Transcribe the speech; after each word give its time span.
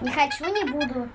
Не 0.00 0.10
хочу, 0.10 0.46
не 0.46 0.64
буду. 0.64 1.08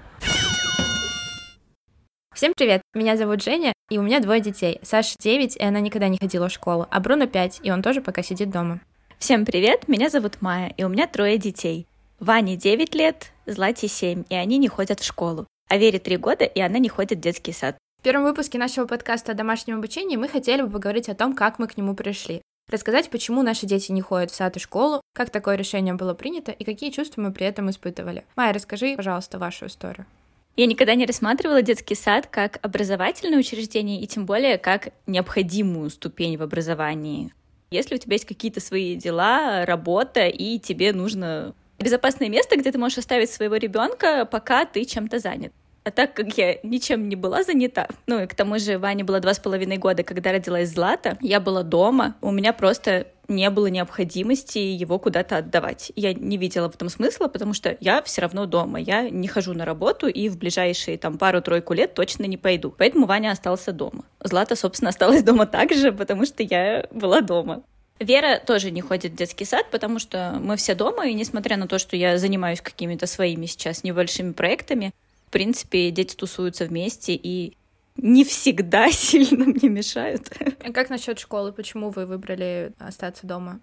Всем 2.36 2.54
привет, 2.56 2.82
меня 2.94 3.18
зовут 3.18 3.42
Женя, 3.42 3.74
и 3.90 3.98
у 3.98 4.04
меня 4.04 4.20
двое 4.20 4.42
детей. 4.42 4.80
Саша 4.84 5.16
9, 5.18 5.56
и 5.56 5.64
она 5.64 5.80
никогда 5.80 6.08
не 6.08 6.20
ходила 6.20 6.50
в 6.50 6.52
школу, 6.52 6.86
а 6.92 7.00
Бруно 7.00 7.26
5, 7.26 7.62
и 7.64 7.72
он 7.72 7.82
тоже 7.82 8.02
пока 8.02 8.22
сидит 8.22 8.52
дома. 8.52 8.82
Всем 9.18 9.44
привет, 9.44 9.88
меня 9.88 10.10
зовут 10.10 10.42
Майя, 10.42 10.72
и 10.78 10.84
у 10.84 10.90
меня 10.90 11.08
трое 11.08 11.40
детей. 11.40 11.88
Ване 12.20 12.58
9 12.58 12.94
лет, 12.94 13.32
Злате 13.48 13.88
7, 13.88 14.26
и 14.30 14.36
они 14.36 14.58
не 14.60 14.68
ходят 14.68 15.00
в 15.00 15.06
школу. 15.06 15.48
А 15.68 15.78
Вере 15.78 15.98
3 15.98 16.18
года, 16.18 16.46
и 16.46 16.60
она 16.62 16.78
не 16.78 16.90
ходит 16.90 17.18
в 17.18 17.22
детский 17.22 17.54
сад. 17.54 17.78
В 18.00 18.04
первом 18.04 18.24
выпуске 18.24 18.60
нашего 18.60 18.86
подкаста 18.86 19.32
о 19.32 19.36
домашнем 19.36 19.78
обучении 19.78 20.16
мы 20.16 20.28
хотели 20.28 20.62
бы 20.62 20.70
поговорить 20.70 21.10
о 21.10 21.16
том, 21.16 21.34
как 21.34 21.58
мы 21.58 21.68
к 21.68 21.76
нему 21.76 21.96
пришли. 21.96 22.44
Рассказать, 22.70 23.12
почему 23.12 23.44
наши 23.44 23.68
дети 23.68 23.92
не 23.92 24.02
ходят 24.02 24.32
в 24.32 24.36
сад 24.36 24.58
и 24.58 24.60
школу, 24.60 25.02
как 25.14 25.30
такое 25.30 25.56
решение 25.56 25.94
было 25.94 26.16
принято 26.16 26.52
и 26.52 26.64
какие 26.64 26.90
чувства 26.90 27.22
мы 27.22 27.32
при 27.32 27.46
этом 27.46 27.70
испытывали. 27.70 28.26
Майя, 28.36 28.54
расскажи, 28.54 28.96
пожалуйста, 28.96 29.38
вашу 29.38 29.68
историю. 29.68 30.08
Я 30.56 30.66
никогда 30.66 30.96
не 30.96 31.06
рассматривала 31.06 31.62
детский 31.62 31.96
сад 31.96 32.28
как 32.28 32.60
образовательное 32.64 33.40
учреждение 33.40 34.02
и 34.02 34.08
тем 34.08 34.26
более 34.26 34.58
как 34.58 34.90
необходимую 35.06 35.90
ступень 35.92 36.38
в 36.38 36.42
образовании. 36.42 37.34
Если 37.70 37.96
у 37.96 37.98
тебя 37.98 38.14
есть 38.14 38.26
какие-то 38.26 38.62
свои 38.62 38.96
дела, 38.96 39.66
работа, 39.66 40.28
и 40.28 40.58
тебе 40.58 40.94
нужно 40.94 41.54
безопасное 41.78 42.30
место, 42.30 42.58
где 42.58 42.72
ты 42.72 42.78
можешь 42.78 42.98
оставить 42.98 43.30
своего 43.30 43.58
ребенка, 43.58 44.26
пока 44.26 44.66
ты 44.66 44.86
чем-то 44.86 45.20
занят. 45.20 45.52
А 45.86 45.92
так 45.92 46.16
как 46.16 46.36
я 46.36 46.58
ничем 46.64 47.08
не 47.10 47.16
была 47.16 47.44
занята, 47.44 47.88
ну 48.08 48.24
и 48.24 48.26
к 48.26 48.34
тому 48.34 48.58
же 48.58 48.80
Ване 48.80 49.04
было 49.04 49.20
два 49.20 49.36
с 49.36 49.40
половиной 49.40 49.78
года, 49.78 50.02
когда 50.02 50.32
родилась 50.32 50.70
Злата, 50.70 51.16
я 51.22 51.40
была 51.40 51.62
дома, 51.62 52.16
у 52.22 52.32
меня 52.32 52.54
просто 52.54 53.06
не 53.28 53.48
было 53.52 53.68
необходимости 53.68 54.58
его 54.58 54.98
куда-то 54.98 55.38
отдавать. 55.38 55.92
Я 55.96 56.16
не 56.16 56.38
видела 56.38 56.72
в 56.72 56.76
этом 56.76 56.90
смысла, 56.90 57.28
потому 57.28 57.54
что 57.54 57.78
я 57.80 58.02
все 58.02 58.22
равно 58.22 58.48
дома. 58.48 58.80
Я 58.80 59.10
не 59.10 59.28
хожу 59.28 59.54
на 59.54 59.64
работу 59.66 60.08
и 60.08 60.28
в 60.30 60.38
ближайшие 60.38 60.98
там 60.98 61.18
пару-тройку 61.20 61.74
лет 61.74 61.94
точно 61.94 62.26
не 62.26 62.38
пойду. 62.38 62.74
Поэтому 62.76 63.06
Ваня 63.06 63.32
остался 63.32 63.72
дома. 63.72 64.06
Злата, 64.24 64.56
собственно, 64.56 64.90
осталась 64.90 65.24
дома 65.24 65.46
также, 65.46 65.92
потому 65.92 66.26
что 66.26 66.44
я 66.44 66.88
была 66.92 67.22
дома. 67.22 67.64
Вера 68.00 68.42
тоже 68.46 68.72
не 68.72 68.82
ходит 68.82 69.14
в 69.14 69.16
детский 69.16 69.46
сад, 69.46 69.68
потому 69.72 70.00
что 70.00 70.38
мы 70.42 70.58
все 70.58 70.76
дома, 70.76 71.08
и 71.08 71.14
несмотря 71.14 71.56
на 71.56 71.68
то, 71.68 71.80
что 71.80 71.96
я 71.96 72.18
занимаюсь 72.18 72.60
какими-то 72.60 73.08
своими 73.08 73.46
сейчас 73.46 73.84
небольшими 73.84 74.34
проектами, 74.34 74.92
принципе, 75.36 75.92
дети 75.92 76.16
тусуются 76.16 76.64
вместе, 76.64 77.14
и 77.14 77.58
не 77.98 78.24
всегда 78.24 78.90
сильно 78.92 79.44
мне 79.44 79.68
мешают. 79.68 80.32
А 80.64 80.72
как 80.72 80.90
насчет 80.90 81.20
школы? 81.20 81.52
Почему 81.52 81.90
вы 81.90 82.06
выбрали 82.06 82.72
остаться 82.80 83.28
дома? 83.28 83.60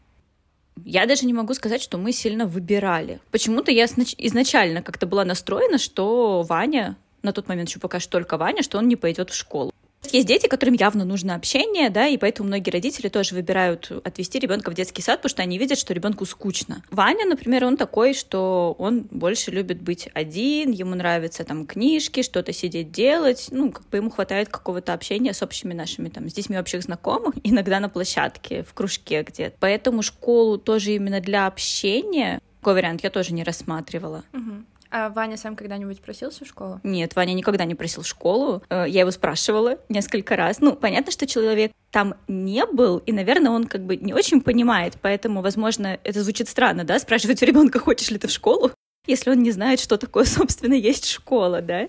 Я 0.85 1.07
даже 1.07 1.25
не 1.25 1.33
могу 1.33 1.55
сказать, 1.55 1.81
что 1.81 1.97
мы 1.97 2.13
сильно 2.13 2.45
выбирали. 2.45 3.21
Почему-то 3.31 3.71
я 3.71 3.87
изначально 3.87 4.83
как-то 4.83 5.07
была 5.07 5.25
настроена, 5.25 5.79
что 5.79 6.43
Ваня, 6.43 6.99
на 7.23 7.33
тот 7.33 7.49
момент 7.49 7.71
еще 7.71 7.81
пока 7.81 8.01
что 8.01 8.11
только 8.13 8.37
Ваня, 8.37 8.63
что 8.63 8.77
он 8.77 8.87
не 8.87 8.97
пойдет 8.97 9.31
в 9.31 9.35
школу. 9.35 9.73
Есть 10.11 10.27
дети, 10.27 10.47
которым 10.47 10.75
явно 10.75 11.05
нужно 11.05 11.35
общение, 11.35 11.89
да, 11.89 12.07
и 12.07 12.17
поэтому 12.17 12.49
многие 12.49 12.71
родители 12.71 13.09
тоже 13.09 13.35
выбирают 13.35 13.91
отвести 14.05 14.39
ребенка 14.39 14.71
в 14.71 14.75
детский 14.75 15.01
сад, 15.01 15.19
потому 15.19 15.31
что 15.31 15.43
они 15.43 15.59
видят, 15.59 15.79
что 15.79 15.95
ребенку 15.95 16.27
скучно. 16.27 16.83
Ваня, 16.91 17.25
например, 17.25 17.65
он 17.65 17.77
такой, 17.77 18.13
что 18.13 18.75
он 18.79 19.07
больше 19.11 19.51
любит 19.51 19.81
быть 19.81 20.09
один, 20.13 20.73
ему 20.73 20.95
нравится 20.95 21.45
там 21.45 21.67
книжки, 21.67 22.23
что-то 22.23 22.53
сидеть 22.53 22.91
делать, 22.91 23.49
ну, 23.53 23.71
как 23.71 23.89
бы 23.89 23.99
ему 23.99 24.11
хватает 24.11 24.49
какого-то 24.49 24.93
общения 24.93 25.33
с 25.33 25.43
общими 25.43 25.73
нашими 25.73 26.09
там, 26.09 26.29
с 26.29 26.35
детьми 26.35 26.59
общих 26.59 26.83
знакомых, 26.83 27.35
иногда 27.45 27.79
на 27.81 27.89
площадке, 27.89 28.65
в 28.65 28.75
кружке 28.75 29.23
где-то. 29.23 29.57
Поэтому 29.61 30.03
школу 30.03 30.59
тоже 30.59 30.93
именно 30.93 31.21
для 31.21 31.47
общения 31.47 32.41
такой 32.63 32.75
вариант 32.75 33.03
я 33.03 33.11
тоже 33.11 33.35
не 33.35 33.43
рассматривала. 33.43 34.23
Угу. 34.33 34.52
А 34.95 35.09
Ваня 35.09 35.39
сам 35.39 35.57
когда-нибудь 35.57 36.03
просился 36.03 36.45
в 36.45 36.49
школу? 36.49 36.79
Нет, 36.83 37.17
Ваня 37.17 37.33
никогда 37.33 37.65
не 37.65 37.75
просил 37.75 38.03
в 38.03 38.07
школу. 38.07 38.63
Э, 38.69 38.85
я 38.87 39.01
его 39.01 39.11
спрашивала 39.11 39.79
несколько 39.89 40.37
раз. 40.37 40.61
Ну, 40.61 40.77
понятно, 40.77 41.11
что 41.11 41.27
человек 41.27 41.73
там 41.91 42.15
не 42.29 42.67
был, 42.67 42.99
и, 42.99 43.13
наверное, 43.13 43.53
он 43.53 43.67
как 43.67 43.87
бы 43.87 43.97
не 43.97 44.13
очень 44.13 44.43
понимает, 44.43 44.99
поэтому, 45.01 45.41
возможно, 45.41 45.99
это 46.05 46.23
звучит 46.23 46.49
странно, 46.49 46.85
да, 46.85 46.99
спрашивать 46.99 47.43
у 47.43 47.47
ребенка, 47.47 47.79
хочешь 47.81 48.11
ли 48.11 48.19
ты 48.19 48.29
в 48.29 48.31
школу, 48.31 48.71
если 49.07 49.31
он 49.31 49.43
не 49.43 49.51
знает, 49.51 49.81
что 49.81 49.97
такое, 49.97 50.25
собственно, 50.27 50.75
есть 50.75 51.07
школа, 51.07 51.63
да. 51.63 51.89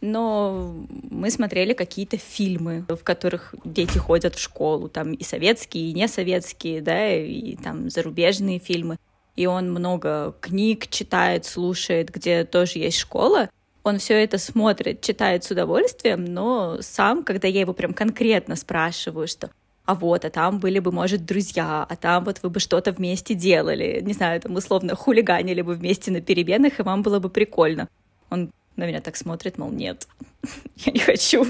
Но 0.00 0.86
мы 1.10 1.30
смотрели 1.30 1.72
какие-то 1.72 2.18
фильмы, 2.18 2.84
в 2.88 3.02
которых 3.02 3.52
дети 3.64 3.98
ходят 3.98 4.36
в 4.36 4.40
школу, 4.40 4.88
там 4.88 5.12
и 5.12 5.24
советские, 5.24 5.90
и 5.90 5.92
не 5.92 6.06
советские, 6.06 6.82
да, 6.82 7.12
и 7.12 7.56
там 7.56 7.90
зарубежные 7.90 8.60
фильмы 8.60 8.96
и 9.38 9.46
он 9.46 9.70
много 9.70 10.34
книг 10.40 10.88
читает, 10.88 11.44
слушает, 11.44 12.10
где 12.10 12.44
тоже 12.44 12.80
есть 12.80 12.98
школа, 12.98 13.48
он 13.84 13.98
все 13.98 14.14
это 14.22 14.36
смотрит, 14.36 15.00
читает 15.00 15.44
с 15.44 15.50
удовольствием, 15.52 16.24
но 16.24 16.78
сам, 16.80 17.22
когда 17.22 17.46
я 17.46 17.60
его 17.60 17.72
прям 17.72 17.94
конкретно 17.94 18.56
спрашиваю, 18.56 19.28
что 19.28 19.50
а 19.84 19.94
вот, 19.94 20.24
а 20.24 20.30
там 20.30 20.58
были 20.58 20.80
бы, 20.80 20.90
может, 20.90 21.24
друзья, 21.24 21.86
а 21.88 21.96
там 21.96 22.24
вот 22.24 22.40
вы 22.42 22.50
бы 22.50 22.58
что-то 22.58 22.90
вместе 22.90 23.34
делали, 23.34 24.00
не 24.02 24.12
знаю, 24.12 24.40
там 24.40 24.56
условно 24.56 24.96
хулиганили 24.96 25.62
бы 25.62 25.74
вместе 25.74 26.10
на 26.10 26.20
переменах, 26.20 26.80
и 26.80 26.82
вам 26.82 27.02
было 27.02 27.20
бы 27.20 27.30
прикольно. 27.30 27.88
Он 28.30 28.50
на 28.76 28.86
меня 28.86 29.00
так 29.00 29.16
смотрит, 29.16 29.56
мол, 29.56 29.70
нет, 29.70 30.08
я 30.76 30.92
не 30.92 30.98
хочу. 30.98 31.46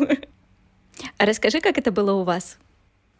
А 1.16 1.26
расскажи, 1.26 1.60
как 1.60 1.78
это 1.78 1.90
было 1.90 2.12
у 2.12 2.22
вас? 2.22 2.58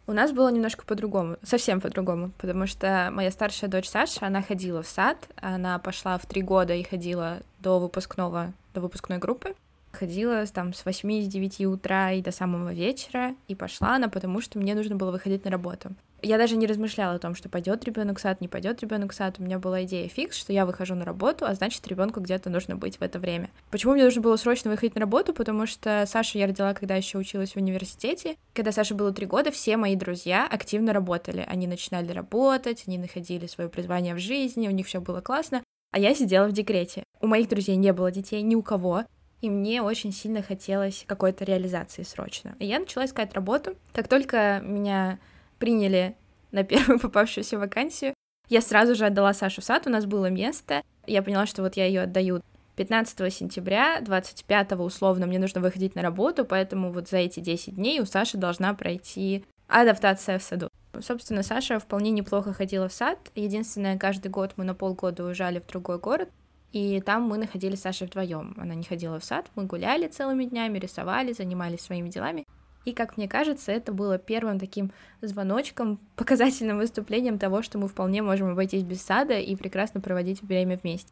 У 0.09 0.11
нас 0.11 0.31
было 0.31 0.49
немножко 0.49 0.85
по-другому, 0.87 1.37
совсем 1.43 1.79
по-другому, 1.79 2.31
потому 2.39 2.65
что 2.65 3.09
моя 3.11 3.29
старшая 3.29 3.69
дочь 3.69 3.87
Саша, 3.87 4.25
она 4.25 4.41
ходила 4.41 4.81
в 4.81 4.87
сад, 4.87 5.17
она 5.35 5.77
пошла 5.77 6.17
в 6.17 6.25
три 6.25 6.41
года 6.41 6.73
и 6.73 6.81
ходила 6.81 7.41
до 7.59 7.77
выпускного, 7.77 8.51
до 8.73 8.81
выпускной 8.81 9.19
группы, 9.19 9.53
ходила 9.91 10.45
там 10.47 10.73
с 10.73 10.85
8 10.85 11.23
с 11.23 11.27
9 11.27 11.61
утра 11.65 12.11
и 12.11 12.21
до 12.21 12.31
самого 12.31 12.73
вечера, 12.73 13.35
и 13.47 13.55
пошла 13.55 13.95
она, 13.95 14.09
потому 14.09 14.41
что 14.41 14.59
мне 14.59 14.75
нужно 14.75 14.95
было 14.95 15.11
выходить 15.11 15.45
на 15.45 15.51
работу. 15.51 15.91
Я 16.21 16.37
даже 16.37 16.57
не 16.57 16.67
размышляла 16.67 17.15
о 17.15 17.19
том, 17.19 17.33
что 17.33 17.47
пойдет 17.47 17.85
ребенок 17.85 18.19
в 18.19 18.21
сад, 18.21 18.41
не 18.41 18.49
пойдет 18.49 18.81
ребенок 18.81 19.13
в 19.13 19.15
сад. 19.15 19.35
У 19.39 19.43
меня 19.43 19.57
была 19.57 19.83
идея 19.83 20.09
фикс, 20.09 20.37
что 20.37 20.51
я 20.51 20.65
выхожу 20.65 20.95
на 20.95 21.05
работу, 21.05 21.45
а 21.45 21.53
значит, 21.53 21.87
ребенку 21.87 22.19
где-то 22.19 22.49
нужно 22.49 22.75
быть 22.75 22.97
в 22.97 23.01
это 23.01 23.19
время. 23.19 23.49
Почему 23.71 23.93
мне 23.93 24.03
нужно 24.03 24.21
было 24.21 24.35
срочно 24.35 24.69
выходить 24.69 24.95
на 24.95 25.01
работу? 25.01 25.33
Потому 25.33 25.65
что 25.65 26.03
Сашу 26.05 26.37
я 26.37 26.47
родила, 26.47 26.73
когда 26.73 26.95
еще 26.95 27.17
училась 27.17 27.53
в 27.53 27.57
университете. 27.57 28.35
Когда 28.53 28.73
Саше 28.73 28.95
было 28.95 29.13
три 29.13 29.27
года, 29.27 29.51
все 29.51 29.77
мои 29.77 29.95
друзья 29.95 30.45
активно 30.45 30.91
работали. 30.91 31.45
Они 31.47 31.67
начинали 31.67 32.11
работать, 32.11 32.83
они 32.85 32.97
находили 32.97 33.47
свое 33.47 33.69
призвание 33.69 34.13
в 34.13 34.19
жизни, 34.19 34.67
у 34.67 34.71
них 34.71 34.87
все 34.87 34.99
было 34.99 35.21
классно. 35.21 35.63
А 35.91 35.99
я 35.99 36.13
сидела 36.13 36.47
в 36.47 36.51
декрете. 36.51 37.03
У 37.21 37.27
моих 37.27 37.47
друзей 37.47 37.77
не 37.77 37.93
было 37.93 38.11
детей, 38.11 38.41
ни 38.41 38.55
у 38.55 38.61
кого 38.61 39.05
и 39.41 39.49
мне 39.49 39.81
очень 39.81 40.11
сильно 40.11 40.41
хотелось 40.41 41.05
какой-то 41.07 41.45
реализации 41.45 42.03
срочно. 42.03 42.55
И 42.59 42.65
я 42.65 42.79
начала 42.79 43.05
искать 43.05 43.33
работу. 43.33 43.75
Как 43.93 44.07
только 44.07 44.61
меня 44.63 45.19
приняли 45.59 46.15
на 46.51 46.63
первую 46.65 46.99
попавшуюся 46.99 47.57
вакансию, 47.57 48.13
я 48.49 48.61
сразу 48.61 48.95
же 48.95 49.05
отдала 49.05 49.33
Сашу 49.33 49.61
в 49.61 49.63
сад, 49.63 49.85
у 49.85 49.89
нас 49.89 50.05
было 50.05 50.25
место. 50.25 50.81
Я 51.05 51.21
поняла, 51.21 51.45
что 51.45 51.61
вот 51.61 51.77
я 51.77 51.85
ее 51.85 52.01
отдаю 52.01 52.41
15 52.77 53.33
сентября, 53.33 54.01
25 54.01 54.71
условно 54.73 55.27
мне 55.27 55.37
нужно 55.37 55.61
выходить 55.61 55.95
на 55.95 56.01
работу, 56.01 56.45
поэтому 56.45 56.91
вот 56.91 57.09
за 57.09 57.17
эти 57.17 57.41
10 57.41 57.75
дней 57.75 57.99
у 57.99 58.05
Саши 58.05 58.37
должна 58.37 58.73
пройти 58.73 59.45
адаптация 59.67 60.39
в 60.39 60.43
саду. 60.43 60.69
Собственно, 60.99 61.43
Саша 61.43 61.77
вполне 61.77 62.09
неплохо 62.09 62.53
ходила 62.53 62.89
в 62.89 62.93
сад. 62.93 63.19
Единственное, 63.35 63.97
каждый 63.97 64.29
год 64.29 64.53
мы 64.55 64.63
на 64.63 64.73
полгода 64.73 65.25
уезжали 65.25 65.59
в 65.59 65.67
другой 65.67 65.99
город, 65.99 66.29
и 66.71 67.01
там 67.01 67.23
мы 67.23 67.37
находились 67.37 67.79
с 67.79 67.83
Сашей 67.83 68.07
вдвоем. 68.07 68.55
Она 68.57 68.75
не 68.75 68.83
ходила 68.83 69.19
в 69.19 69.23
сад, 69.23 69.49
мы 69.55 69.65
гуляли 69.65 70.07
целыми 70.07 70.45
днями, 70.45 70.77
рисовали, 70.77 71.33
занимались 71.33 71.81
своими 71.81 72.09
делами. 72.09 72.45
И, 72.85 72.93
как 72.93 73.17
мне 73.17 73.27
кажется, 73.27 73.71
это 73.71 73.91
было 73.91 74.17
первым 74.17 74.59
таким 74.59 74.91
звоночком, 75.21 75.99
показательным 76.15 76.77
выступлением 76.77 77.39
того, 77.39 77.61
что 77.61 77.77
мы 77.77 77.87
вполне 77.87 78.21
можем 78.21 78.49
обойтись 78.49 78.83
без 78.83 79.01
сада 79.01 79.37
и 79.39 79.55
прекрасно 79.55 79.99
проводить 80.01 80.41
время 80.41 80.79
вместе. 80.81 81.11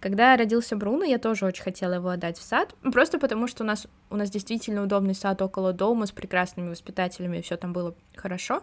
Когда 0.00 0.34
родился 0.36 0.76
Бруно, 0.76 1.04
я 1.04 1.18
тоже 1.18 1.44
очень 1.44 1.62
хотела 1.62 1.94
его 1.94 2.08
отдать 2.08 2.38
в 2.38 2.42
сад, 2.42 2.74
просто 2.92 3.18
потому 3.18 3.46
что 3.46 3.64
у 3.64 3.66
нас, 3.66 3.86
у 4.08 4.16
нас 4.16 4.30
действительно 4.30 4.82
удобный 4.82 5.14
сад 5.14 5.42
около 5.42 5.74
дома 5.74 6.06
с 6.06 6.10
прекрасными 6.10 6.70
воспитателями, 6.70 7.42
все 7.42 7.56
там 7.56 7.74
было 7.74 7.94
хорошо. 8.16 8.62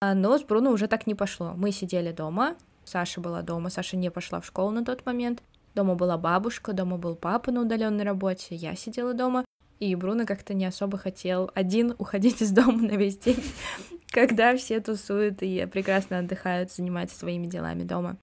А, 0.00 0.14
но 0.14 0.38
с 0.38 0.44
Бруно 0.44 0.70
уже 0.70 0.86
так 0.86 1.08
не 1.08 1.16
пошло. 1.16 1.54
Мы 1.56 1.72
сидели 1.72 2.12
дома, 2.12 2.54
Саша 2.84 3.20
была 3.20 3.42
дома, 3.42 3.68
Саша 3.68 3.96
не 3.96 4.10
пошла 4.10 4.40
в 4.40 4.46
школу 4.46 4.70
на 4.70 4.84
тот 4.84 5.04
момент, 5.04 5.42
Дома 5.76 5.94
была 5.94 6.16
бабушка, 6.16 6.72
дома 6.72 6.96
был 6.96 7.16
папа 7.16 7.52
на 7.52 7.60
удаленной 7.60 8.02
работе, 8.02 8.54
я 8.54 8.74
сидела 8.74 9.12
дома, 9.12 9.44
и 9.78 9.94
Бруно 9.94 10.24
как-то 10.24 10.54
не 10.54 10.64
особо 10.64 10.96
хотел 10.96 11.50
один 11.54 11.94
уходить 11.98 12.40
из 12.40 12.50
дома 12.50 12.80
на 12.80 12.96
весь 12.96 13.18
день, 13.18 13.44
когда 14.10 14.56
все 14.56 14.80
тусуют 14.80 15.42
и 15.42 15.66
прекрасно 15.66 16.20
отдыхают, 16.20 16.72
занимаются 16.72 17.18
своими 17.18 17.46
делами 17.46 17.82
дома. 17.82 18.16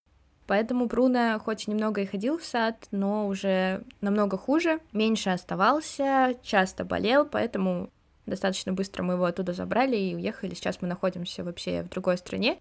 Поэтому 0.47 0.87
Бруно 0.87 1.39
хоть 1.39 1.67
немного 1.67 2.01
и 2.01 2.07
ходил 2.07 2.39
в 2.39 2.43
сад, 2.43 2.87
но 2.89 3.27
уже 3.27 3.83
намного 4.01 4.35
хуже, 4.35 4.79
меньше 4.91 5.29
оставался, 5.29 6.33
часто 6.41 6.83
болел, 6.85 7.23
поэтому 7.23 7.91
достаточно 8.25 8.73
быстро 8.73 9.03
мы 9.03 9.13
его 9.13 9.25
оттуда 9.25 9.53
забрали 9.53 9.95
и 9.95 10.15
уехали. 10.15 10.55
Сейчас 10.55 10.81
мы 10.81 10.87
находимся 10.87 11.43
вообще 11.43 11.83
в 11.83 11.89
другой 11.89 12.17
стране, 12.17 12.57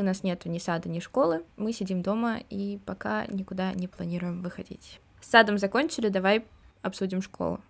у 0.00 0.04
нас 0.04 0.22
нет 0.22 0.44
ни 0.44 0.58
сада, 0.58 0.88
ни 0.88 1.00
школы. 1.00 1.44
Мы 1.56 1.72
сидим 1.72 2.02
дома 2.02 2.38
и 2.50 2.78
пока 2.84 3.26
никуда 3.26 3.72
не 3.72 3.88
планируем 3.88 4.42
выходить. 4.42 5.00
С 5.20 5.30
садом 5.30 5.58
закончили, 5.58 6.08
давай 6.08 6.44
обсудим 6.82 7.22
школу. 7.22 7.60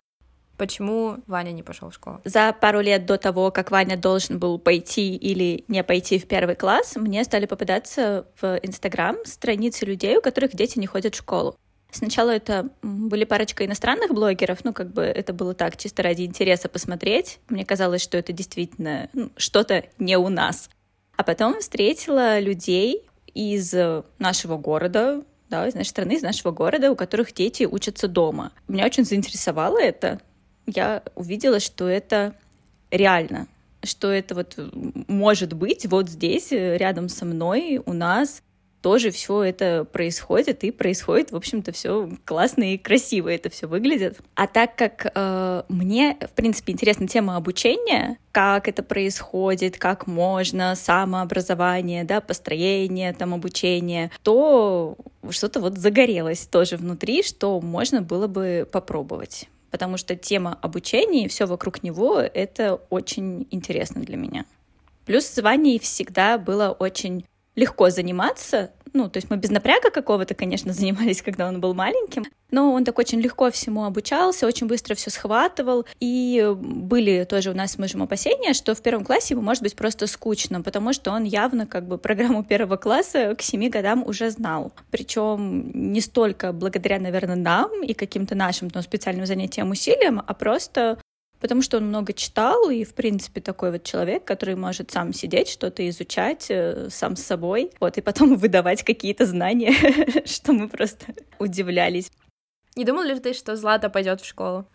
Почему 0.56 1.18
Ваня 1.26 1.52
не 1.52 1.62
пошел 1.62 1.90
в 1.90 1.94
школу? 1.94 2.20
За 2.24 2.52
пару 2.52 2.80
лет 2.80 3.04
до 3.04 3.18
того, 3.18 3.50
как 3.50 3.70
Ваня 3.70 3.96
должен 3.96 4.38
был 4.38 4.58
пойти 4.58 5.14
или 5.14 5.64
не 5.68 5.84
пойти 5.84 6.18
в 6.18 6.26
первый 6.26 6.56
класс, 6.56 6.96
мне 6.96 7.24
стали 7.24 7.46
попадаться 7.46 8.26
в 8.40 8.58
Инстаграм 8.62 9.16
страницы 9.24 9.84
людей, 9.84 10.16
у 10.16 10.22
которых 10.22 10.54
дети 10.54 10.78
не 10.78 10.86
ходят 10.86 11.14
в 11.14 11.18
школу. 11.18 11.56
Сначала 11.90 12.30
это 12.30 12.68
были 12.82 13.24
парочка 13.24 13.64
иностранных 13.64 14.12
блогеров, 14.12 14.64
ну, 14.64 14.72
как 14.72 14.92
бы 14.92 15.02
это 15.02 15.32
было 15.32 15.54
так, 15.54 15.76
чисто 15.76 16.02
ради 16.02 16.22
интереса 16.22 16.68
посмотреть. 16.68 17.38
Мне 17.48 17.64
казалось, 17.64 18.02
что 18.02 18.18
это 18.18 18.32
действительно 18.32 19.08
ну, 19.12 19.30
что-то 19.36 19.84
не 19.98 20.16
у 20.18 20.28
нас. 20.28 20.68
А 21.16 21.24
потом 21.24 21.60
встретила 21.60 22.38
людей 22.38 23.02
из 23.34 23.74
нашего 24.18 24.56
города, 24.56 25.22
да, 25.48 25.66
из 25.66 25.74
нашей 25.74 25.88
страны, 25.88 26.14
из 26.14 26.22
нашего 26.22 26.50
города, 26.50 26.90
у 26.90 26.96
которых 26.96 27.32
дети 27.32 27.64
учатся 27.64 28.08
дома. 28.08 28.52
Меня 28.68 28.84
очень 28.84 29.04
заинтересовало 29.04 29.78
это 29.78 30.20
я 30.66 31.02
увидела, 31.14 31.60
что 31.60 31.88
это 31.88 32.34
реально, 32.90 33.46
что 33.82 34.10
это 34.10 34.34
вот 34.34 34.58
может 35.08 35.52
быть 35.52 35.86
вот 35.86 36.08
здесь, 36.08 36.52
э, 36.52 36.76
рядом 36.76 37.08
со 37.08 37.24
мной, 37.24 37.80
у 37.84 37.92
нас 37.92 38.42
тоже 38.86 39.10
все 39.10 39.42
это 39.42 39.84
происходит, 39.84 40.62
и 40.62 40.70
происходит, 40.70 41.32
в 41.32 41.36
общем-то, 41.36 41.72
все 41.72 42.08
классно 42.24 42.72
и 42.72 42.78
красиво 42.78 43.28
это 43.28 43.50
все 43.50 43.66
выглядит. 43.66 44.16
А 44.36 44.46
так 44.46 44.76
как 44.76 45.10
э, 45.12 45.62
мне, 45.68 46.16
в 46.20 46.30
принципе, 46.30 46.72
интересна 46.72 47.08
тема 47.08 47.34
обучения, 47.34 48.16
как 48.30 48.68
это 48.68 48.84
происходит, 48.84 49.76
как 49.76 50.06
можно, 50.06 50.76
самообразование, 50.76 52.04
да, 52.04 52.20
построение, 52.20 53.12
там, 53.12 53.34
обучение, 53.34 54.12
то 54.22 54.96
что-то 55.30 55.58
вот 55.58 55.78
загорелось 55.78 56.46
тоже 56.46 56.76
внутри, 56.76 57.24
что 57.24 57.60
можно 57.60 58.02
было 58.02 58.28
бы 58.28 58.68
попробовать 58.70 59.48
потому 59.72 59.96
что 59.96 60.14
тема 60.14 60.56
обучения 60.62 61.24
и 61.24 61.28
все 61.28 61.44
вокруг 61.44 61.82
него— 61.82 62.20
это 62.34 62.80
очень 62.88 63.48
интересно 63.50 64.02
для 64.02 64.16
меня. 64.16 64.44
Плюс 65.06 65.26
с 65.26 65.42
Ваней 65.42 65.80
всегда 65.80 66.38
было 66.38 66.70
очень 66.70 67.24
легко 67.56 67.90
заниматься, 67.90 68.70
ну, 68.96 69.10
то 69.10 69.18
есть 69.18 69.30
мы 69.30 69.36
без 69.36 69.50
напряга 69.50 69.90
какого-то, 69.90 70.34
конечно, 70.34 70.72
занимались, 70.72 71.22
когда 71.22 71.48
он 71.48 71.60
был 71.60 71.74
маленьким, 71.74 72.24
но 72.50 72.72
он 72.72 72.84
так 72.84 72.98
очень 72.98 73.20
легко 73.20 73.50
всему 73.50 73.84
обучался, 73.84 74.46
очень 74.46 74.66
быстро 74.66 74.94
все 74.94 75.10
схватывал. 75.10 75.86
И 76.00 76.54
были 76.56 77.24
тоже 77.24 77.50
у 77.50 77.54
нас 77.54 77.72
с 77.72 77.78
мужем 77.78 78.02
опасения, 78.02 78.54
что 78.54 78.74
в 78.74 78.80
первом 78.80 79.04
классе 79.04 79.34
ему 79.34 79.42
может 79.42 79.62
быть 79.62 79.76
просто 79.76 80.06
скучно, 80.06 80.62
потому 80.62 80.92
что 80.92 81.10
он 81.10 81.24
явно 81.24 81.66
как 81.66 81.86
бы 81.86 81.98
программу 81.98 82.42
первого 82.44 82.76
класса 82.76 83.34
к 83.34 83.42
семи 83.42 83.68
годам 83.68 84.02
уже 84.06 84.30
знал. 84.30 84.72
Причем 84.90 85.70
не 85.74 86.00
столько 86.00 86.52
благодаря, 86.52 86.98
наверное, 86.98 87.36
нам 87.36 87.82
и 87.82 87.92
каким-то 87.94 88.34
нашим 88.34 88.70
там, 88.70 88.82
специальным 88.82 89.26
занятиям, 89.26 89.70
усилиям, 89.70 90.22
а 90.26 90.34
просто 90.34 90.98
потому 91.40 91.62
что 91.62 91.76
он 91.78 91.88
много 91.88 92.12
читал 92.12 92.70
и, 92.70 92.84
в 92.84 92.94
принципе, 92.94 93.40
такой 93.40 93.72
вот 93.72 93.84
человек, 93.84 94.24
который 94.24 94.56
может 94.56 94.90
сам 94.90 95.12
сидеть, 95.12 95.48
что-то 95.48 95.88
изучать 95.88 96.46
э, 96.50 96.88
сам 96.90 97.16
с 97.16 97.22
собой, 97.22 97.70
вот, 97.80 97.98
и 97.98 98.00
потом 98.00 98.36
выдавать 98.38 98.82
какие-то 98.82 99.26
знания, 99.26 99.72
что 100.24 100.52
мы 100.52 100.68
просто 100.68 101.06
удивлялись. 101.38 102.10
Не 102.76 102.84
думал 102.84 103.02
ли 103.04 103.18
ты, 103.18 103.32
что 103.32 103.56
Злата 103.56 103.88
пойдет 103.88 104.20
в 104.20 104.26
школу? 104.26 104.66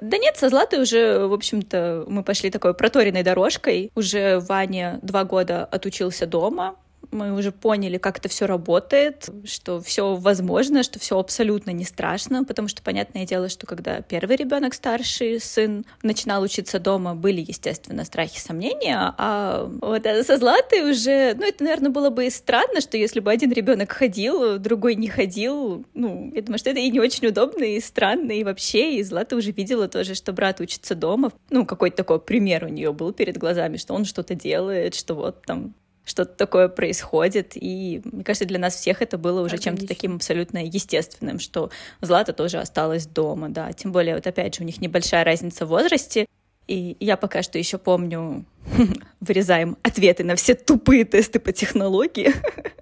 Да 0.00 0.18
нет, 0.18 0.36
со 0.36 0.48
Златой 0.48 0.82
уже, 0.82 1.26
в 1.26 1.32
общем-то, 1.32 2.04
мы 2.08 2.24
пошли 2.24 2.50
такой 2.50 2.74
проторенной 2.74 3.22
дорожкой. 3.22 3.90
Уже 3.94 4.40
Ваня 4.40 4.98
два 5.02 5.24
года 5.24 5.64
отучился 5.64 6.26
дома, 6.26 6.76
мы 7.10 7.32
уже 7.32 7.52
поняли, 7.52 7.98
как 7.98 8.18
это 8.18 8.28
все 8.28 8.46
работает, 8.46 9.28
что 9.44 9.80
все 9.80 10.14
возможно, 10.16 10.82
что 10.82 10.98
все 10.98 11.18
абсолютно 11.18 11.70
не 11.70 11.84
страшно, 11.84 12.44
потому 12.44 12.68
что 12.68 12.82
понятное 12.82 13.26
дело, 13.26 13.48
что 13.48 13.66
когда 13.66 14.00
первый 14.00 14.36
ребенок 14.36 14.74
старший 14.74 15.40
сын 15.40 15.84
начинал 16.02 16.42
учиться 16.42 16.78
дома, 16.78 17.14
были, 17.14 17.44
естественно, 17.46 18.04
страхи, 18.04 18.38
сомнения, 18.38 19.14
а 19.18 19.70
вот 19.80 20.04
со 20.26 20.36
Златой 20.36 20.90
уже, 20.90 21.34
ну, 21.34 21.46
это, 21.46 21.64
наверное, 21.64 21.90
было 21.90 22.10
бы 22.10 22.26
и 22.26 22.30
странно, 22.30 22.80
что 22.80 22.96
если 22.96 23.20
бы 23.20 23.30
один 23.30 23.52
ребенок 23.52 23.92
ходил, 23.92 24.58
другой 24.58 24.94
не 24.94 25.08
ходил, 25.08 25.84
ну, 25.94 26.30
я 26.34 26.42
думаю, 26.42 26.58
что 26.58 26.70
это 26.70 26.80
и 26.80 26.90
не 26.90 27.00
очень 27.00 27.28
удобно, 27.28 27.64
и 27.64 27.80
странно, 27.80 28.32
и 28.32 28.44
вообще, 28.44 28.96
и 28.96 29.02
Злата 29.02 29.36
уже 29.36 29.52
видела 29.52 29.88
тоже, 29.88 30.14
что 30.14 30.32
брат 30.32 30.60
учится 30.60 30.94
дома, 30.94 31.32
ну, 31.50 31.66
какой-то 31.66 31.98
такой 31.98 32.20
пример 32.20 32.64
у 32.64 32.68
нее 32.68 32.92
был 32.92 33.12
перед 33.12 33.38
глазами, 33.38 33.76
что 33.76 33.94
он 33.94 34.04
что-то 34.04 34.34
делает, 34.34 34.94
что 34.94 35.14
вот 35.14 35.42
там 35.42 35.74
что-то 36.04 36.34
такое 36.34 36.68
происходит. 36.68 37.52
И 37.54 38.02
мне 38.04 38.24
кажется, 38.24 38.44
для 38.44 38.58
нас 38.58 38.74
всех 38.74 39.02
это 39.02 39.18
было 39.18 39.42
уже 39.42 39.58
чем-то 39.58 39.86
таким 39.86 40.16
абсолютно 40.16 40.64
естественным, 40.64 41.38
что 41.38 41.70
Злата 42.00 42.32
тоже 42.32 42.58
осталась 42.58 43.06
дома, 43.06 43.48
да. 43.48 43.72
Тем 43.72 43.92
более, 43.92 44.14
вот 44.14 44.26
опять 44.26 44.56
же, 44.56 44.62
у 44.62 44.66
них 44.66 44.80
небольшая 44.80 45.24
разница 45.24 45.66
в 45.66 45.70
возрасте. 45.70 46.26
И 46.66 46.96
я 47.00 47.16
пока 47.16 47.42
что 47.42 47.58
еще 47.58 47.78
помню, 47.78 48.44
вырезаем 49.20 49.76
ответы 49.82 50.24
на 50.24 50.36
все 50.36 50.54
тупые 50.54 51.04
тесты 51.04 51.38
по 51.38 51.52
технологии, 51.52 52.32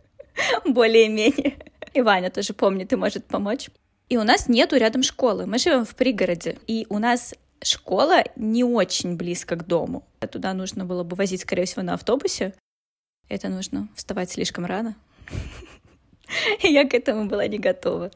более-менее. 0.65 1.55
И 1.93 2.01
Ваня 2.01 2.31
тоже 2.31 2.53
помнит 2.55 2.93
и 2.93 2.97
может 2.97 3.25
помочь. 3.25 3.69
И 4.09 4.17
у 4.17 4.25
нас 4.25 4.49
нету 4.49 4.77
рядом 4.77 5.03
школы. 5.03 5.47
Мы 5.47 5.59
живем 5.59 5.85
в 5.85 5.95
пригороде, 5.95 6.59
и 6.67 6.87
у 6.91 6.99
нас 6.99 7.35
школа 7.63 8.25
не 8.37 8.65
очень 8.65 9.17
близко 9.17 9.57
к 9.57 9.67
дому. 9.67 10.05
Туда 10.31 10.55
нужно 10.55 10.85
было 10.85 11.03
бы 11.03 11.17
возить, 11.17 11.43
скорее 11.43 11.65
всего, 11.65 11.83
на 11.83 11.95
автобусе 11.95 12.55
это 13.33 13.49
нужно 13.49 13.89
вставать 13.95 14.31
слишком 14.31 14.67
рано. 14.67 14.95
Я 16.63 16.87
к 16.87 16.93
этому 16.93 17.27
была 17.27 17.47
не 17.47 17.59
готова. 17.59 18.11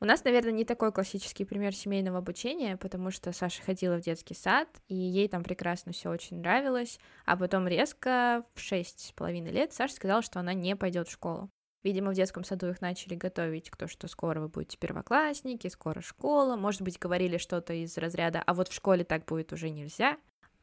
У 0.00 0.06
нас, 0.06 0.24
наверное, 0.24 0.52
не 0.52 0.64
такой 0.64 0.90
классический 0.90 1.44
пример 1.44 1.74
семейного 1.74 2.18
обучения, 2.18 2.78
потому 2.78 3.10
что 3.10 3.32
Саша 3.32 3.62
ходила 3.62 3.96
в 3.96 4.00
детский 4.00 4.34
сад, 4.34 4.68
и 4.88 4.94
ей 4.94 5.28
там 5.28 5.42
прекрасно 5.44 5.92
все 5.92 6.10
очень 6.10 6.38
нравилось, 6.38 6.98
а 7.26 7.36
потом 7.36 7.68
резко 7.68 8.44
в 8.54 8.60
шесть 8.60 9.08
с 9.08 9.12
половиной 9.12 9.50
лет 9.50 9.74
Саша 9.74 9.94
сказала, 9.94 10.22
что 10.22 10.40
она 10.40 10.54
не 10.54 10.76
пойдет 10.76 11.08
в 11.08 11.12
школу. 11.12 11.50
Видимо, 11.82 12.12
в 12.12 12.14
детском 12.14 12.42
саду 12.44 12.68
их 12.68 12.80
начали 12.80 13.14
готовить 13.14 13.68
к 13.68 13.76
то, 13.76 13.86
что 13.86 14.08
скоро 14.08 14.40
вы 14.40 14.48
будете 14.48 14.78
первоклассники, 14.78 15.68
скоро 15.68 16.00
школа. 16.00 16.56
Может 16.56 16.80
быть, 16.80 16.98
говорили 16.98 17.36
что-то 17.36 17.74
из 17.74 17.98
разряда, 17.98 18.42
а 18.46 18.54
вот 18.54 18.68
в 18.68 18.72
школе 18.72 19.04
так 19.04 19.26
будет 19.26 19.52
уже 19.52 19.68
нельзя 19.68 20.16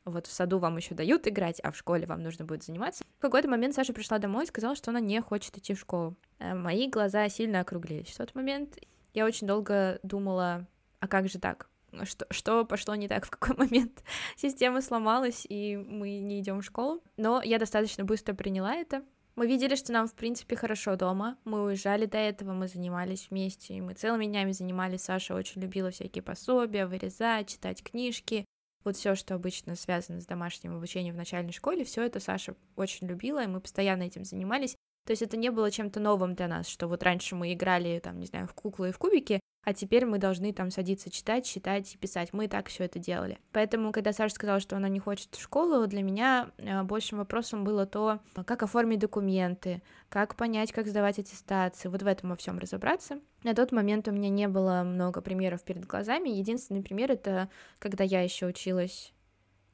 вот 0.06 0.28
в 0.28 0.32
саду 0.32 0.60
вам 0.60 0.78
еще 0.78 0.96
дают 0.96 1.28
играть, 1.28 1.60
а 1.62 1.72
в 1.72 1.78
школе 1.78 2.06
вам 2.06 2.24
нужно 2.24 2.46
будет 2.46 2.64
заниматься. 2.64 3.04
В 3.20 3.22
какой-то 3.22 3.48
момент 3.50 3.76
Саша 3.76 3.94
пришла 3.94 4.18
домой 4.18 4.46
и 4.46 4.48
сказала, 4.48 4.76
что 4.76 4.92
она 4.92 5.00
не 5.00 5.22
хочет 5.22 5.58
идти 5.58 5.74
в 5.74 5.80
школу. 5.80 6.16
Э, 6.40 6.56
мои 6.56 6.90
глаза 6.90 7.28
сильно 7.30 7.60
округлились 7.60 8.10
в 8.10 8.18
тот 8.18 8.34
момент. 8.34 8.78
Я 9.14 9.26
очень 9.26 9.48
долго 9.48 10.00
думала, 10.04 10.68
а 11.00 11.08
как 11.08 11.30
же 11.30 11.40
так? 11.40 11.70
Что, 12.04 12.26
что 12.30 12.64
пошло 12.66 12.96
не 12.96 13.08
так, 13.08 13.26
в 13.26 13.30
какой 13.30 13.56
момент 13.58 14.04
система 14.38 14.82
сломалась, 14.82 15.46
и 15.48 15.78
мы 15.78 16.20
не 16.20 16.40
идем 16.40 16.62
в 16.62 16.66
школу. 16.66 17.04
Но 17.18 17.42
я 17.44 17.60
достаточно 17.60 18.04
быстро 18.04 18.34
приняла 18.34 18.74
это. 18.76 19.04
Мы 19.36 19.48
видели, 19.48 19.76
что 19.76 19.94
нам, 19.94 20.08
в 20.08 20.14
принципе, 20.14 20.56
хорошо 20.56 20.96
дома. 20.98 21.38
Мы 21.46 21.64
уезжали 21.64 22.06
до 22.06 22.18
этого, 22.18 22.54
мы 22.54 22.68
занимались 22.68 23.28
вместе, 23.30 23.74
и 23.74 23.82
мы 23.82 23.94
целыми 23.94 24.26
днями 24.26 24.52
занимались. 24.52 25.04
Саша 25.04 25.36
очень 25.36 25.62
любила 25.62 25.90
всякие 25.90 26.22
пособия, 26.22 26.86
вырезать, 26.86 27.48
читать 27.48 27.82
книжки. 27.82 28.46
Вот 28.84 28.96
все, 28.96 29.16
что 29.16 29.36
обычно 29.36 29.76
связано 29.76 30.22
с 30.22 30.26
домашним 30.26 30.76
обучением 30.76 31.14
в 31.14 31.18
начальной 31.18 31.52
школе, 31.52 31.84
все 31.84 32.04
это 32.04 32.20
Саша 32.20 32.56
очень 32.76 33.08
любила, 33.08 33.44
и 33.44 33.48
мы 33.48 33.62
постоянно 33.62 34.04
этим 34.04 34.26
занимались. 34.26 34.76
То 35.06 35.12
есть 35.12 35.22
это 35.22 35.38
не 35.38 35.50
было 35.50 35.72
чем-то 35.72 36.00
новым 36.00 36.36
для 36.36 36.48
нас, 36.48 36.68
что 36.68 36.88
вот 36.88 37.04
раньше 37.04 37.36
мы 37.36 37.54
играли, 37.54 38.00
там, 38.00 38.20
не 38.20 38.28
знаю, 38.28 38.48
в 38.48 38.54
куклы 38.54 38.90
и 38.90 38.92
в 38.92 38.98
кубики, 38.98 39.40
а 39.64 39.74
теперь 39.74 40.06
мы 40.06 40.18
должны 40.18 40.54
там 40.54 40.72
садиться 40.72 41.12
читать, 41.12 41.46
считать 41.46 41.94
и 41.94 41.98
писать. 41.98 42.34
Мы 42.34 42.46
и 42.46 42.48
так 42.48 42.68
все 42.68 42.86
это 42.86 42.98
делали. 42.98 43.40
Поэтому, 43.52 43.92
когда 43.92 44.12
Саша 44.12 44.34
сказала, 44.34 44.60
что 44.60 44.76
она 44.76 44.90
не 44.90 45.00
хочет 45.00 45.36
в 45.36 45.42
школу, 45.42 45.86
для 45.86 46.02
меня 46.02 46.50
э, 46.58 46.82
большим 46.82 47.20
вопросом 47.20 47.64
было 47.64 47.86
то, 47.86 48.20
как 48.46 48.64
оформить 48.64 49.00
документы, 49.00 49.84
как 50.10 50.36
понять, 50.36 50.72
как 50.72 50.88
сдавать 50.88 51.20
аттестации, 51.20 51.90
вот 51.90 52.02
в 52.02 52.08
этом 52.08 52.32
во 52.32 52.36
всем 52.36 52.58
разобраться. 52.58 53.20
На 53.44 53.54
тот 53.54 53.72
момент 53.72 54.08
у 54.08 54.12
меня 54.12 54.30
не 54.30 54.48
было 54.48 54.82
много 54.84 55.22
примеров 55.22 55.64
перед 55.64 55.86
глазами. 55.86 56.30
Единственный 56.30 56.82
пример 56.82 57.12
это 57.12 57.50
когда 57.78 58.04
я 58.04 58.22
еще 58.22 58.48
училась 58.48 59.14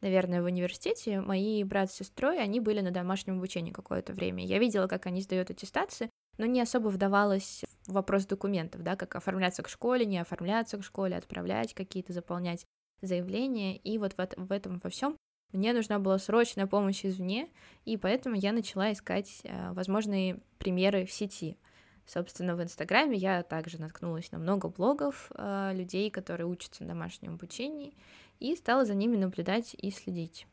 наверное, 0.01 0.41
в 0.41 0.45
университете, 0.45 1.21
мои 1.21 1.63
брат 1.63 1.91
с 1.91 1.95
сестрой, 1.95 2.39
они 2.39 2.59
были 2.59 2.81
на 2.81 2.91
домашнем 2.91 3.37
обучении 3.37 3.71
какое-то 3.71 4.13
время. 4.13 4.45
Я 4.45 4.59
видела, 4.59 4.87
как 4.87 5.05
они 5.05 5.21
сдают 5.21 5.49
аттестации, 5.49 6.09
но 6.37 6.45
не 6.45 6.61
особо 6.61 6.89
вдавалась 6.89 7.63
в 7.87 7.93
вопрос 7.93 8.25
документов, 8.25 8.83
да, 8.83 8.95
как 8.95 9.15
оформляться 9.15 9.63
к 9.63 9.69
школе, 9.69 10.05
не 10.05 10.19
оформляться 10.19 10.77
к 10.77 10.83
школе, 10.83 11.17
отправлять 11.17 11.73
какие-то, 11.73 12.13
заполнять 12.13 12.65
заявления, 13.01 13.77
и 13.77 13.97
вот 13.97 14.13
в, 14.13 14.27
в 14.37 14.51
этом 14.51 14.79
во 14.83 14.89
всем 14.89 15.17
мне 15.53 15.73
нужна 15.73 15.99
была 15.99 16.19
срочная 16.19 16.67
помощь 16.67 17.05
извне, 17.05 17.49
и 17.85 17.95
поэтому 17.95 18.35
я 18.35 18.51
начала 18.51 18.91
искать 18.91 19.41
э, 19.43 19.71
возможные 19.71 20.41
примеры 20.57 21.05
в 21.05 21.11
сети. 21.11 21.57
Собственно, 22.05 22.55
в 22.55 22.63
Инстаграме 22.63 23.17
я 23.17 23.43
также 23.43 23.79
наткнулась 23.79 24.31
на 24.31 24.39
много 24.39 24.67
блогов 24.69 25.31
э, 25.35 25.71
людей, 25.73 26.09
которые 26.09 26.47
учатся 26.47 26.83
на 26.83 26.89
домашнем 26.89 27.35
обучении, 27.35 27.93
и 28.39 28.55
стала 28.55 28.85
за 28.85 28.93
ними 28.93 29.17
наблюдать 29.17 29.75
и 29.77 29.91
следить. 29.91 30.47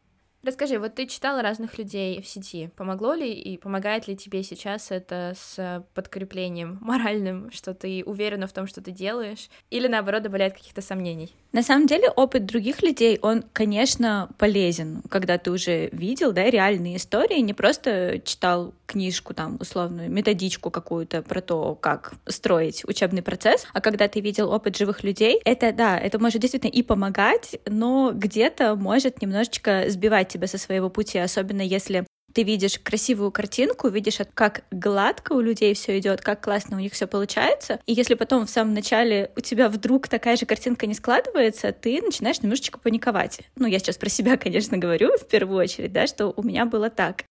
Расскажи, 0.44 0.78
вот 0.78 0.94
ты 0.94 1.06
читала 1.06 1.40
разных 1.40 1.78
людей 1.78 2.20
в 2.20 2.26
сети. 2.26 2.68
Помогло 2.76 3.14
ли 3.14 3.32
и 3.32 3.56
помогает 3.56 4.08
ли 4.08 4.14
тебе 4.14 4.42
сейчас 4.42 4.90
это 4.90 5.32
с 5.38 5.82
подкреплением 5.94 6.76
моральным, 6.82 7.50
что 7.50 7.72
ты 7.72 8.02
уверена 8.04 8.46
в 8.46 8.52
том, 8.52 8.66
что 8.66 8.82
ты 8.82 8.90
делаешь, 8.90 9.48
или 9.70 9.88
наоборот 9.88 10.22
добавляет 10.22 10.52
каких-то 10.52 10.82
сомнений? 10.82 11.32
На 11.52 11.62
самом 11.62 11.86
деле 11.86 12.10
опыт 12.10 12.44
других 12.44 12.82
людей, 12.82 13.18
он, 13.22 13.44
конечно, 13.54 14.28
полезен, 14.36 15.02
когда 15.08 15.38
ты 15.38 15.50
уже 15.50 15.88
видел, 15.92 16.32
да, 16.32 16.50
реальные 16.50 16.96
истории, 16.96 17.38
не 17.40 17.54
просто 17.54 18.20
читал 18.24 18.74
книжку, 18.86 19.32
там, 19.34 19.56
условную, 19.60 20.10
методичку 20.10 20.70
какую-то 20.70 21.22
про 21.22 21.40
то, 21.40 21.74
как 21.76 22.14
строить 22.26 22.84
учебный 22.84 23.22
процесс, 23.22 23.66
а 23.72 23.80
когда 23.80 24.08
ты 24.08 24.20
видел 24.20 24.50
опыт 24.50 24.76
живых 24.76 25.04
людей, 25.04 25.40
это, 25.44 25.72
да, 25.72 25.98
это 25.98 26.18
может 26.18 26.42
действительно 26.42 26.70
и 26.70 26.82
помогать, 26.82 27.58
но 27.66 28.12
где-то 28.12 28.74
может 28.74 29.22
немножечко 29.22 29.84
сбивать 29.88 30.33
тебя 30.34 30.46
со 30.46 30.58
своего 30.58 30.90
пути, 30.90 31.18
особенно 31.18 31.62
если 31.62 32.06
ты 32.34 32.42
видишь 32.42 32.80
красивую 32.80 33.30
картинку, 33.30 33.88
видишь, 33.88 34.18
как 34.34 34.64
гладко 34.72 35.32
у 35.32 35.40
людей 35.40 35.74
все 35.74 35.98
идет, 35.98 36.20
как 36.20 36.42
классно 36.42 36.76
у 36.76 36.80
них 36.80 36.92
все 36.92 37.06
получается. 37.06 37.78
И 37.86 37.92
если 37.92 38.14
потом 38.14 38.46
в 38.46 38.50
самом 38.50 38.74
начале 38.74 39.30
у 39.36 39.40
тебя 39.40 39.68
вдруг 39.68 40.08
такая 40.08 40.36
же 40.36 40.44
картинка 40.44 40.86
не 40.86 40.94
складывается, 40.94 41.70
ты 41.72 42.02
начинаешь 42.02 42.42
немножечко 42.42 42.78
паниковать. 42.78 43.40
Ну, 43.54 43.66
я 43.66 43.78
сейчас 43.78 43.96
про 43.96 44.08
себя, 44.08 44.36
конечно, 44.44 44.76
говорю 44.76 45.16
в 45.16 45.26
первую 45.28 45.58
очередь, 45.58 45.92
да, 45.92 46.06
что 46.06 46.34
у 46.36 46.42
меня 46.42 46.66
было 46.66 46.90
так 46.90 47.24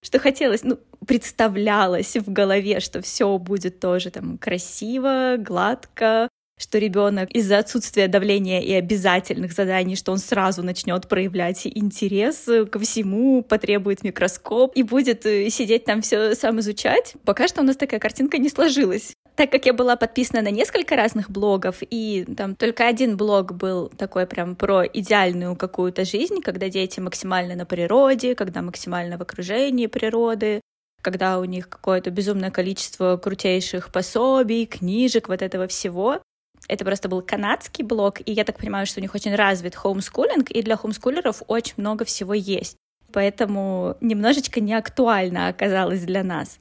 что 0.00 0.20
хотелось, 0.20 0.62
ну, 0.62 0.78
представлялось 1.06 2.16
в 2.16 2.32
голове, 2.32 2.78
что 2.80 3.02
все 3.02 3.36
будет 3.38 3.80
тоже 3.80 4.10
там 4.10 4.38
красиво, 4.38 5.36
гладко, 5.38 6.28
что 6.58 6.78
ребенок 6.78 7.30
из-за 7.30 7.58
отсутствия 7.58 8.08
давления 8.08 8.60
и 8.60 8.72
обязательных 8.72 9.52
заданий, 9.52 9.96
что 9.96 10.12
он 10.12 10.18
сразу 10.18 10.62
начнет 10.62 11.08
проявлять 11.08 11.66
интерес 11.66 12.48
ко 12.70 12.78
всему, 12.78 13.42
потребует 13.42 14.02
микроскоп 14.02 14.72
и 14.74 14.82
будет 14.82 15.24
э, 15.24 15.48
сидеть 15.50 15.84
там 15.84 16.02
все 16.02 16.34
сам 16.34 16.60
изучать. 16.60 17.14
Пока 17.24 17.48
что 17.48 17.62
у 17.62 17.64
нас 17.64 17.76
такая 17.76 18.00
картинка 18.00 18.38
не 18.38 18.48
сложилась. 18.48 19.14
Так 19.38 19.52
как 19.52 19.66
я 19.66 19.72
была 19.72 19.94
подписана 19.94 20.42
на 20.42 20.50
несколько 20.50 20.96
разных 20.96 21.30
блогов, 21.30 21.76
и 21.80 22.26
там 22.36 22.56
только 22.56 22.88
один 22.88 23.16
блог 23.16 23.54
был 23.54 23.88
такой 23.88 24.26
прям 24.26 24.56
про 24.56 24.84
идеальную 24.84 25.54
какую-то 25.54 26.04
жизнь, 26.04 26.40
когда 26.42 26.68
дети 26.68 26.98
максимально 26.98 27.54
на 27.54 27.64
природе, 27.64 28.34
когда 28.34 28.62
максимально 28.62 29.16
в 29.16 29.22
окружении 29.22 29.86
природы, 29.86 30.60
когда 31.02 31.38
у 31.38 31.44
них 31.44 31.68
какое-то 31.68 32.10
безумное 32.10 32.50
количество 32.50 33.16
крутейших 33.16 33.92
пособий, 33.92 34.66
книжек, 34.66 35.28
вот 35.28 35.42
этого 35.42 35.68
всего. 35.68 36.20
Это 36.68 36.84
просто 36.84 37.08
был 37.08 37.22
канадский 37.22 37.82
блог, 37.82 38.20
и 38.20 38.32
я 38.32 38.44
так 38.44 38.58
понимаю, 38.58 38.86
что 38.86 39.00
у 39.00 39.02
них 39.02 39.14
очень 39.14 39.34
развит 39.34 39.74
хоумскулинг, 39.74 40.50
и 40.50 40.62
для 40.62 40.76
хоумскулеров 40.76 41.42
очень 41.48 41.74
много 41.78 42.04
всего 42.04 42.34
есть. 42.34 42.76
Поэтому 43.12 43.96
немножечко 44.00 44.60
не 44.60 44.74
актуально 44.74 45.48
оказалось 45.48 46.02
для 46.02 46.22
нас. 46.22 46.58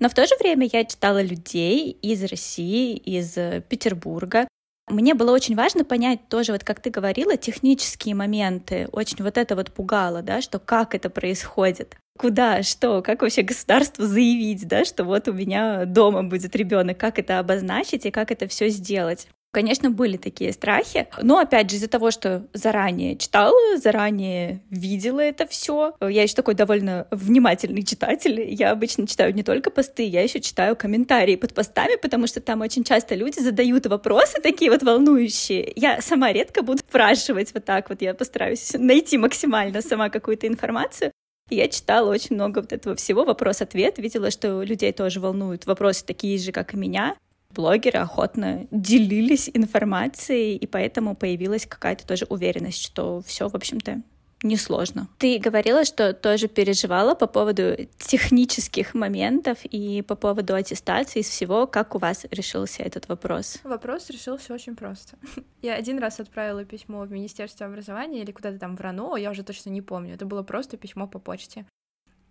Но 0.00 0.08
в 0.08 0.14
то 0.14 0.26
же 0.26 0.34
время 0.40 0.68
я 0.72 0.84
читала 0.84 1.22
людей 1.22 1.92
из 2.02 2.24
России, 2.24 2.96
из 2.96 3.34
Петербурга. 3.68 4.48
Мне 4.90 5.14
было 5.14 5.30
очень 5.30 5.54
важно 5.54 5.84
понять 5.84 6.28
тоже, 6.28 6.52
вот 6.52 6.64
как 6.64 6.80
ты 6.80 6.90
говорила, 6.90 7.36
технические 7.36 8.16
моменты. 8.16 8.88
Очень 8.90 9.22
вот 9.22 9.38
это 9.38 9.54
вот 9.54 9.72
пугало, 9.72 10.20
да, 10.20 10.42
что 10.42 10.58
как 10.58 10.94
это 10.96 11.10
происходит 11.10 11.96
куда, 12.18 12.62
что, 12.62 13.02
как 13.02 13.22
вообще 13.22 13.42
государству 13.42 14.04
заявить, 14.04 14.66
да, 14.68 14.84
что 14.84 15.04
вот 15.04 15.28
у 15.28 15.32
меня 15.32 15.84
дома 15.84 16.22
будет 16.22 16.54
ребенок, 16.56 16.98
как 16.98 17.18
это 17.18 17.38
обозначить 17.38 18.06
и 18.06 18.10
как 18.10 18.30
это 18.30 18.46
все 18.46 18.68
сделать. 18.68 19.28
Конечно, 19.54 19.90
были 19.90 20.16
такие 20.16 20.52
страхи, 20.52 21.06
но 21.22 21.38
опять 21.38 21.70
же 21.70 21.76
из-за 21.76 21.88
того, 21.88 22.10
что 22.10 22.44
заранее 22.52 23.16
читала, 23.16 23.78
заранее 23.78 24.60
видела 24.68 25.20
это 25.20 25.46
все, 25.46 25.94
я 26.00 26.22
еще 26.22 26.34
такой 26.34 26.54
довольно 26.54 27.06
внимательный 27.12 27.84
читатель. 27.84 28.40
Я 28.52 28.72
обычно 28.72 29.06
читаю 29.06 29.32
не 29.32 29.44
только 29.44 29.70
посты, 29.70 30.02
я 30.02 30.22
еще 30.22 30.40
читаю 30.40 30.74
комментарии 30.74 31.36
под 31.36 31.54
постами, 31.54 31.94
потому 31.94 32.26
что 32.26 32.40
там 32.40 32.62
очень 32.62 32.82
часто 32.82 33.14
люди 33.14 33.38
задают 33.38 33.86
вопросы 33.86 34.40
такие 34.42 34.72
вот 34.72 34.82
волнующие. 34.82 35.72
Я 35.76 36.00
сама 36.02 36.32
редко 36.32 36.62
буду 36.62 36.78
спрашивать 36.78 37.54
вот 37.54 37.64
так 37.64 37.88
вот, 37.90 38.02
я 38.02 38.12
постараюсь 38.12 38.72
найти 38.74 39.16
максимально 39.18 39.82
сама 39.82 40.10
какую-то 40.10 40.48
информацию. 40.48 41.12
Я 41.50 41.68
читала 41.68 42.10
очень 42.10 42.36
много 42.36 42.60
вот 42.60 42.72
этого 42.72 42.96
всего, 42.96 43.24
вопрос-ответ, 43.24 43.98
видела, 43.98 44.30
что 44.30 44.62
людей 44.62 44.92
тоже 44.92 45.20
волнуют 45.20 45.66
вопросы 45.66 46.04
такие 46.04 46.38
же, 46.38 46.52
как 46.52 46.72
и 46.72 46.76
меня. 46.76 47.16
Блогеры 47.54 48.00
охотно 48.00 48.66
делились 48.70 49.50
информацией, 49.52 50.56
и 50.56 50.66
поэтому 50.66 51.14
появилась 51.14 51.66
какая-то 51.66 52.06
тоже 52.06 52.26
уверенность, 52.28 52.82
что 52.82 53.22
все, 53.26 53.48
в 53.48 53.54
общем-то, 53.54 54.02
несложно. 54.44 55.08
Ты 55.18 55.38
говорила, 55.38 55.84
что 55.84 56.12
тоже 56.12 56.48
переживала 56.48 57.14
по 57.14 57.26
поводу 57.26 57.76
технических 57.98 58.94
моментов 58.94 59.58
и 59.64 60.02
по 60.02 60.14
поводу 60.14 60.54
аттестации 60.54 61.20
из 61.20 61.28
всего. 61.28 61.66
Как 61.66 61.94
у 61.94 61.98
вас 61.98 62.26
решился 62.30 62.82
этот 62.82 63.08
вопрос? 63.08 63.58
Вопрос 63.64 64.10
решился 64.10 64.52
очень 64.52 64.76
просто. 64.76 65.16
Я 65.62 65.74
один 65.74 65.98
раз 65.98 66.20
отправила 66.20 66.64
письмо 66.64 67.02
в 67.02 67.10
Министерство 67.10 67.66
образования 67.66 68.22
или 68.22 68.32
куда-то 68.32 68.58
там 68.58 68.76
в 68.76 68.80
РАНО, 68.80 69.16
я 69.16 69.30
уже 69.30 69.42
точно 69.42 69.70
не 69.70 69.82
помню. 69.82 70.14
Это 70.14 70.26
было 70.26 70.42
просто 70.42 70.76
письмо 70.76 71.06
по 71.06 71.18
почте. 71.18 71.66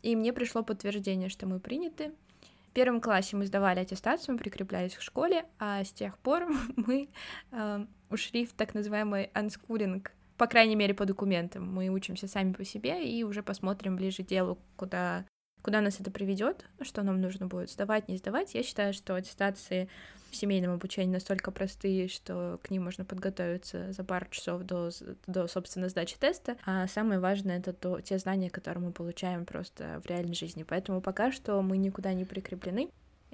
И 0.03 0.15
мне 0.15 0.33
пришло 0.33 0.63
подтверждение, 0.63 1.29
что 1.29 1.47
мы 1.47 1.59
приняты. 1.59 2.11
В 2.73 2.75
первом 2.75 3.01
классе 3.01 3.35
мы 3.35 3.45
сдавали 3.45 3.81
аттестацию, 3.81 4.33
мы 4.33 4.39
прикреплялись 4.39 4.95
к 4.95 5.01
школе, 5.01 5.45
а 5.59 5.83
с 5.83 5.91
тех 5.91 6.17
пор 6.17 6.47
мы 6.75 7.07
э, 7.51 7.85
ушли 8.09 8.47
в 8.47 8.53
так 8.53 8.73
называемый 8.73 9.29
unschooling 9.35 10.07
по 10.39 10.47
крайней 10.47 10.75
мере, 10.75 10.95
по 10.95 11.05
документам. 11.05 11.71
Мы 11.71 11.89
учимся 11.89 12.27
сами 12.27 12.51
по 12.51 12.65
себе 12.65 13.07
и 13.07 13.23
уже 13.23 13.43
посмотрим 13.43 13.95
ближе 13.95 14.23
к 14.23 14.25
делу, 14.25 14.57
куда, 14.75 15.23
куда 15.63 15.81
нас 15.81 15.99
это 15.99 16.11
приведет, 16.11 16.65
что 16.81 17.01
нам 17.01 17.19
нужно 17.19 17.47
будет 17.47 17.71
сдавать, 17.71 18.07
не 18.07 18.17
сдавать. 18.17 18.53
Я 18.53 18.61
считаю, 18.61 18.93
что 18.93 19.15
аттестации 19.15 19.89
в 20.29 20.35
семейном 20.35 20.73
обучении 20.73 21.13
настолько 21.13 21.51
простые, 21.51 22.07
что 22.07 22.59
к 22.61 22.69
ним 22.69 22.83
можно 22.83 23.05
подготовиться 23.05 23.91
за 23.93 24.03
пару 24.03 24.27
часов 24.29 24.63
до, 24.63 24.91
до 25.25 25.47
собственно, 25.47 25.89
сдачи 25.89 26.17
теста. 26.19 26.57
А 26.65 26.87
самое 26.87 27.19
важное— 27.19 27.57
это 27.59 27.71
то, 27.71 28.01
те 28.01 28.19
знания, 28.19 28.49
которые 28.49 28.83
мы 28.83 28.91
получаем 28.91 29.45
просто 29.45 30.01
в 30.03 30.07
реальной 30.07 30.35
жизни. 30.35 30.63
Поэтому 30.63 31.01
пока 31.01 31.31
что 31.31 31.61
мы 31.61 31.77
никуда 31.77 32.13
не 32.13 32.25
прикреплены 32.25 32.89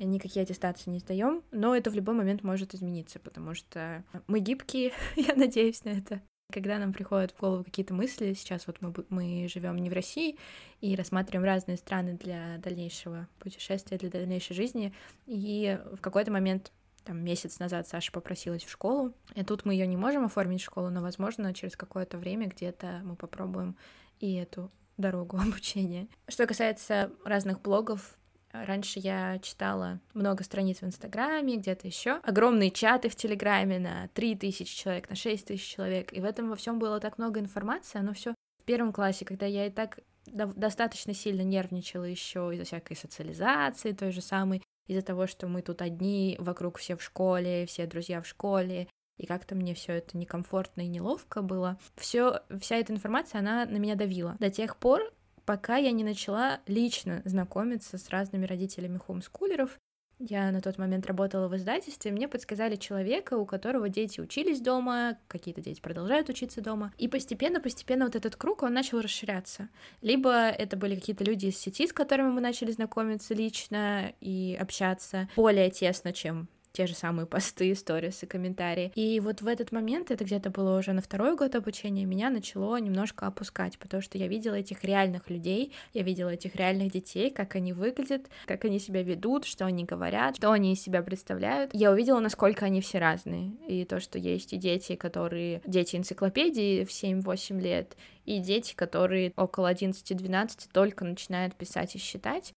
никакие 0.05 0.43
аттестации 0.43 0.89
не 0.89 0.99
сдаем, 0.99 1.43
но 1.51 1.75
это 1.75 1.89
в 1.89 1.93
любой 1.93 2.15
момент 2.15 2.41
может 2.41 2.73
измениться, 2.73 3.19
потому 3.19 3.53
что 3.53 4.03
мы 4.27 4.39
гибкие, 4.39 4.93
я 5.17 5.35
надеюсь 5.35 5.83
на 5.83 5.89
это. 5.89 6.21
Когда 6.51 6.79
нам 6.79 6.93
приходят 6.93 7.31
в 7.31 7.39
голову 7.39 7.63
какие-то 7.63 7.93
мысли, 7.93 8.33
сейчас 8.33 8.65
вот 8.65 8.81
мы, 8.81 8.93
мы 9.09 9.47
живем 9.47 9.77
не 9.77 9.89
в 9.89 9.93
России 9.93 10.37
и 10.81 10.95
рассматриваем 10.95 11.45
разные 11.45 11.77
страны 11.77 12.13
для 12.13 12.57
дальнейшего 12.57 13.27
путешествия, 13.39 13.97
для 13.97 14.09
дальнейшей 14.09 14.55
жизни, 14.55 14.93
и 15.27 15.79
в 15.93 16.01
какой-то 16.01 16.31
момент 16.31 16.71
там 17.03 17.23
месяц 17.23 17.59
назад 17.59 17.87
Саша 17.87 18.11
попросилась 18.11 18.63
в 18.63 18.69
школу, 18.69 19.13
и 19.35 19.43
тут 19.43 19.65
мы 19.65 19.73
ее 19.73 19.87
не 19.87 19.97
можем 19.97 20.25
оформить 20.25 20.61
в 20.61 20.65
школу, 20.65 20.89
но, 20.89 21.01
возможно, 21.01 21.53
через 21.53 21.75
какое-то 21.75 22.17
время 22.17 22.47
где-то 22.47 23.01
мы 23.03 23.15
попробуем 23.15 23.75
и 24.19 24.33
эту 24.35 24.71
дорогу 24.97 25.37
обучения. 25.41 26.07
Что 26.27 26.45
касается 26.45 27.11
разных 27.25 27.61
блогов, 27.61 28.17
Раньше 28.51 28.99
я 28.99 29.39
читала 29.39 29.99
много 30.13 30.43
страниц 30.43 30.81
в 30.81 30.85
Инстаграме, 30.85 31.57
где-то 31.57 31.87
еще. 31.87 32.19
Огромные 32.23 32.71
чаты 32.71 33.09
в 33.09 33.15
Телеграме 33.15 33.79
на 33.79 34.07
3000 34.13 34.75
человек, 34.75 35.09
на 35.09 35.15
6000 35.15 35.61
человек. 35.61 36.13
И 36.13 36.19
в 36.19 36.25
этом 36.25 36.49
во 36.49 36.55
всем 36.55 36.79
было 36.79 36.99
так 36.99 37.17
много 37.17 37.39
информации. 37.39 37.99
Оно 37.99 38.13
все 38.13 38.33
в 38.59 38.63
первом 38.65 38.91
классе, 38.91 39.25
когда 39.25 39.45
я 39.45 39.67
и 39.67 39.69
так 39.69 39.99
достаточно 40.25 41.13
сильно 41.13 41.41
нервничала 41.41 42.03
еще 42.03 42.51
из-за 42.53 42.65
всякой 42.65 42.95
социализации, 42.95 43.93
той 43.93 44.11
же 44.11 44.21
самой, 44.21 44.61
из-за 44.87 45.01
того, 45.01 45.27
что 45.27 45.47
мы 45.47 45.61
тут 45.61 45.81
одни, 45.81 46.35
вокруг 46.39 46.77
все 46.77 46.95
в 46.95 47.03
школе, 47.03 47.65
все 47.65 47.85
друзья 47.85 48.21
в 48.21 48.27
школе, 48.27 48.87
и 49.17 49.25
как-то 49.25 49.53
мне 49.53 49.73
все 49.73 49.93
это 49.93 50.17
некомфортно 50.17 50.81
и 50.81 50.87
неловко 50.87 51.41
было. 51.41 51.77
Все, 51.95 52.41
вся 52.59 52.77
эта 52.77 52.93
информация, 52.93 53.39
она 53.39 53.65
на 53.65 53.77
меня 53.77 53.95
давила. 53.95 54.37
До 54.39 54.49
тех 54.49 54.77
пор, 54.77 55.01
пока 55.49 55.77
я 55.77 55.91
не 55.91 56.03
начала 56.03 56.59
лично 56.67 57.23
знакомиться 57.25 57.97
с 57.97 58.09
разными 58.09 58.45
родителями 58.45 58.99
хомскулеров. 58.99 59.79
Я 60.19 60.51
на 60.51 60.61
тот 60.61 60.77
момент 60.77 61.07
работала 61.07 61.47
в 61.47 61.57
издательстве, 61.57 62.11
мне 62.11 62.27
подсказали 62.27 62.75
человека, 62.75 63.33
у 63.33 63.47
которого 63.47 63.89
дети 63.89 64.19
учились 64.19 64.61
дома, 64.61 65.17
какие-то 65.27 65.59
дети 65.59 65.81
продолжают 65.81 66.29
учиться 66.29 66.61
дома. 66.61 66.93
И 66.99 67.07
постепенно-постепенно 67.07 68.05
вот 68.05 68.15
этот 68.15 68.35
круг, 68.35 68.61
он 68.61 68.75
начал 68.75 69.01
расширяться. 69.01 69.69
Либо 70.03 70.49
это 70.49 70.77
были 70.77 70.93
какие-то 70.93 71.23
люди 71.23 71.47
из 71.47 71.57
сети, 71.57 71.87
с 71.87 71.93
которыми 71.93 72.29
мы 72.29 72.41
начали 72.41 72.69
знакомиться 72.69 73.33
лично 73.33 74.13
и 74.21 74.55
общаться 74.61 75.29
более 75.35 75.71
тесно, 75.71 76.13
чем 76.13 76.47
те 76.79 76.87
же 76.87 76.95
самые 76.95 77.25
посты, 77.35 77.75
сторисы, 77.75 78.25
комментарии. 78.25 78.93
И 78.95 79.19
вот 79.19 79.41
в 79.41 79.47
этот 79.47 79.73
момент, 79.73 80.11
это 80.11 80.23
где-то 80.23 80.49
было 80.49 80.79
уже 80.79 80.93
на 80.93 81.01
второй 81.01 81.35
год 81.35 81.55
обучения, 81.55 82.05
меня 82.05 82.29
начало 82.29 82.77
немножко 82.77 83.27
опускать, 83.27 83.77
потому 83.77 84.01
что 84.01 84.17
я 84.17 84.27
видела 84.27 84.53
этих 84.55 84.85
реальных 84.85 85.29
людей, 85.29 85.73
я 85.93 86.03
видела 86.03 86.29
этих 86.29 86.55
реальных 86.55 86.93
детей, 86.93 87.31
как 87.31 87.55
они 87.55 87.73
выглядят, 87.73 88.29
как 88.45 88.63
они 88.63 88.79
себя 88.79 89.03
ведут, 89.03 89.43
что 89.43 89.65
они 89.65 89.83
говорят, 89.83 90.37
что 90.37 90.51
они 90.51 90.71
из 90.71 90.81
себя 90.81 91.01
представляют. 91.01 91.71
Я 91.73 91.91
увидела, 91.91 92.21
насколько 92.21 92.65
они 92.65 92.79
все 92.79 92.99
разные. 92.99 93.51
И 93.67 93.83
то, 93.83 93.99
что 93.99 94.17
есть 94.17 94.53
и 94.53 94.57
дети, 94.57 94.95
которые... 94.95 95.61
Дети 95.65 95.97
энциклопедии 95.97 96.85
в 96.85 96.89
7-8 96.89 97.59
лет, 97.59 97.97
и 98.23 98.39
дети, 98.39 98.73
которые 98.73 99.33
около 99.35 99.73
11-12 99.73 100.69
только 100.71 101.03
начинают 101.03 101.55
писать 101.55 101.95
и 101.95 101.99
считать. 101.99 102.53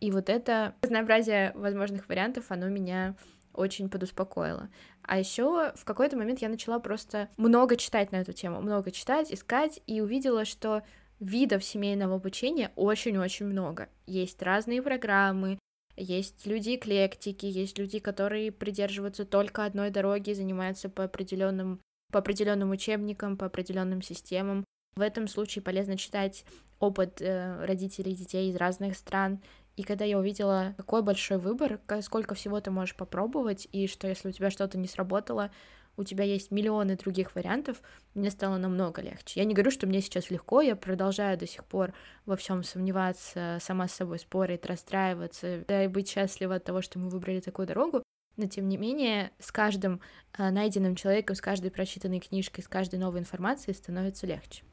И 0.00 0.10
вот 0.10 0.28
это 0.28 0.74
разнообразие 0.82 1.52
возможных 1.54 2.08
вариантов, 2.08 2.46
оно 2.50 2.68
меня 2.68 3.16
очень 3.54 3.88
подуспокоило. 3.88 4.68
А 5.02 5.18
еще 5.18 5.72
в 5.74 5.84
какой-то 5.84 6.16
момент 6.16 6.40
я 6.40 6.48
начала 6.48 6.78
просто 6.78 7.28
много 7.36 7.76
читать 7.76 8.12
на 8.12 8.16
эту 8.16 8.32
тему, 8.32 8.60
много 8.60 8.90
читать, 8.90 9.32
искать, 9.32 9.80
и 9.86 10.00
увидела, 10.00 10.44
что 10.44 10.82
видов 11.20 11.64
семейного 11.64 12.16
обучения 12.16 12.72
очень-очень 12.76 13.46
много. 13.46 13.88
Есть 14.06 14.42
разные 14.42 14.82
программы, 14.82 15.58
есть 15.96 16.44
люди 16.46 16.74
эклектики, 16.74 17.46
есть 17.46 17.78
люди, 17.78 17.98
которые 18.00 18.50
придерживаются 18.50 19.24
только 19.24 19.64
одной 19.64 19.90
дороги, 19.90 20.32
занимаются 20.32 20.88
по 20.88 21.04
определенным 21.04 21.80
по 22.12 22.20
определенным 22.20 22.70
учебникам, 22.70 23.36
по 23.36 23.46
определенным 23.46 24.00
системам. 24.00 24.64
В 24.94 25.00
этом 25.00 25.26
случае 25.26 25.62
полезно 25.62 25.96
читать 25.96 26.44
опыт 26.78 27.20
э, 27.20 27.64
родителей 27.64 28.14
детей 28.14 28.50
из 28.50 28.56
разных 28.56 28.96
стран. 28.96 29.42
И 29.76 29.82
когда 29.82 30.04
я 30.04 30.18
увидела 30.18 30.74
такой 30.76 31.02
большой 31.02 31.38
выбор, 31.38 31.80
сколько 32.02 32.34
всего 32.34 32.60
ты 32.60 32.70
можешь 32.70 32.96
попробовать, 32.96 33.66
и 33.72 33.86
что 33.86 34.06
если 34.06 34.28
у 34.28 34.32
тебя 34.32 34.50
что-то 34.50 34.78
не 34.78 34.86
сработало, 34.86 35.50
у 35.96 36.04
тебя 36.04 36.24
есть 36.24 36.50
миллионы 36.50 36.96
других 36.96 37.34
вариантов, 37.34 37.80
мне 38.14 38.30
стало 38.30 38.56
намного 38.56 39.00
легче. 39.00 39.40
Я 39.40 39.44
не 39.44 39.54
говорю, 39.54 39.70
что 39.70 39.86
мне 39.86 40.00
сейчас 40.00 40.30
легко, 40.30 40.60
я 40.60 40.76
продолжаю 40.76 41.38
до 41.38 41.46
сих 41.46 41.64
пор 41.64 41.92
во 42.26 42.36
всем 42.36 42.64
сомневаться, 42.64 43.58
сама 43.60 43.88
с 43.88 43.94
собой 43.94 44.18
спорить, 44.18 44.66
расстраиваться, 44.66 45.64
да 45.68 45.84
и 45.84 45.88
быть 45.88 46.08
счастлива 46.08 46.56
от 46.56 46.64
того, 46.64 46.82
что 46.82 46.98
мы 46.98 47.08
выбрали 47.08 47.40
такую 47.40 47.68
дорогу. 47.68 48.02
Но 48.36 48.46
тем 48.46 48.68
не 48.68 48.76
менее, 48.76 49.30
с 49.38 49.52
каждым 49.52 50.00
э, 50.36 50.50
найденным 50.50 50.96
человеком, 50.96 51.36
с 51.36 51.40
каждой 51.40 51.70
прочитанной 51.70 52.18
книжкой, 52.18 52.64
с 52.64 52.68
каждой 52.68 52.98
новой 52.98 53.20
информацией 53.20 53.76
становится 53.76 54.26
легче. 54.26 54.64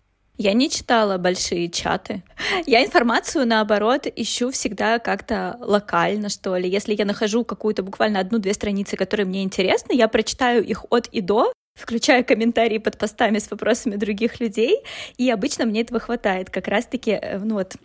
Я 0.41 0.53
не 0.53 0.71
читала 0.71 1.19
большие 1.19 1.69
чаты. 1.69 2.23
Я 2.65 2.83
информацию, 2.83 3.45
наоборот, 3.45 4.07
ищу 4.07 4.49
всегда 4.49 4.97
как-то 4.97 5.57
локально, 5.59 6.29
что 6.29 6.57
ли. 6.57 6.67
Если 6.67 6.95
я 6.95 7.05
нахожу 7.05 7.45
какую-то 7.45 7.83
буквально 7.83 8.19
одну-две 8.19 8.55
страницы, 8.55 8.97
которые 8.97 9.27
мне 9.27 9.43
интересны, 9.43 9.93
я 9.93 10.07
прочитаю 10.07 10.65
их 10.65 10.85
от 10.89 11.05
и 11.09 11.21
до, 11.21 11.53
включая 11.75 12.23
комментарии 12.23 12.79
под 12.79 12.97
постами 12.97 13.37
с 13.37 13.51
вопросами 13.51 13.97
других 13.97 14.39
людей, 14.39 14.77
и 15.17 15.29
обычно 15.29 15.65
мне 15.65 15.81
этого 15.81 15.99
хватает. 15.99 16.49
Как 16.49 16.67
раз-таки, 16.67 17.11
э, 17.11 17.37
ну 17.37 17.55
вот, 17.55 17.75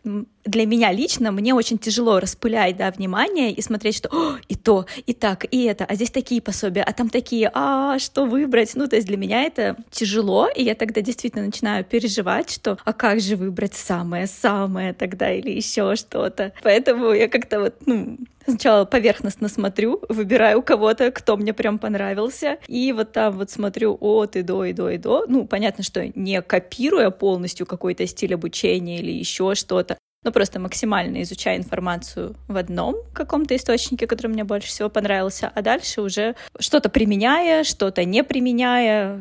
для 0.46 0.66
меня 0.66 0.92
лично, 0.92 1.32
мне 1.32 1.54
очень 1.54 1.78
тяжело 1.78 2.20
распылять, 2.20 2.76
да, 2.76 2.90
внимание 2.90 3.52
и 3.52 3.60
смотреть, 3.60 3.96
что 3.96 4.38
и 4.48 4.54
то, 4.54 4.86
и 5.06 5.12
так, 5.12 5.44
и 5.50 5.64
это, 5.64 5.84
а 5.84 5.94
здесь 5.94 6.10
такие 6.10 6.40
пособия, 6.40 6.82
а 6.82 6.92
там 6.92 7.10
такие, 7.10 7.50
а 7.52 7.98
что 7.98 8.24
выбрать? 8.24 8.72
Ну, 8.74 8.86
то 8.86 8.96
есть 8.96 9.08
для 9.08 9.16
меня 9.16 9.42
это 9.42 9.76
тяжело, 9.90 10.48
и 10.48 10.62
я 10.62 10.74
тогда 10.74 11.00
действительно 11.00 11.44
начинаю 11.44 11.84
переживать, 11.84 12.50
что 12.50 12.78
а 12.84 12.92
как 12.92 13.20
же 13.20 13.36
выбрать 13.36 13.74
самое-самое 13.74 14.92
тогда 14.92 15.32
или 15.32 15.50
еще 15.50 15.96
что-то. 15.96 16.52
Поэтому 16.62 17.12
я 17.12 17.28
как-то 17.28 17.60
вот, 17.60 17.74
ну, 17.86 18.18
Сначала 18.48 18.84
поверхностно 18.84 19.48
смотрю, 19.48 20.00
выбираю 20.08 20.62
кого-то, 20.62 21.10
кто 21.10 21.36
мне 21.36 21.52
прям 21.52 21.80
понравился, 21.80 22.58
и 22.68 22.92
вот 22.92 23.10
там 23.10 23.36
вот 23.38 23.50
смотрю 23.50 23.98
от 24.00 24.36
и 24.36 24.42
до, 24.42 24.64
и 24.64 24.72
до, 24.72 24.90
и 24.90 24.98
до. 24.98 25.24
Ну, 25.26 25.46
понятно, 25.46 25.82
что 25.82 26.06
не 26.14 26.40
копируя 26.42 27.10
полностью 27.10 27.66
какой-то 27.66 28.06
стиль 28.06 28.34
обучения 28.34 29.00
или 29.00 29.10
еще 29.10 29.56
что-то, 29.56 29.98
но 30.26 30.32
просто 30.32 30.58
максимально 30.58 31.22
изучая 31.22 31.56
информацию 31.56 32.34
в 32.48 32.56
одном 32.56 32.96
каком-то 33.14 33.54
источнике, 33.54 34.08
который 34.08 34.26
мне 34.26 34.42
больше 34.42 34.68
всего 34.68 34.90
понравился, 34.90 35.50
а 35.54 35.62
дальше 35.62 36.02
уже 36.02 36.34
что-то 36.58 36.88
применяя, 36.88 37.62
что-то 37.62 38.04
не 38.04 38.24
применяя, 38.24 39.20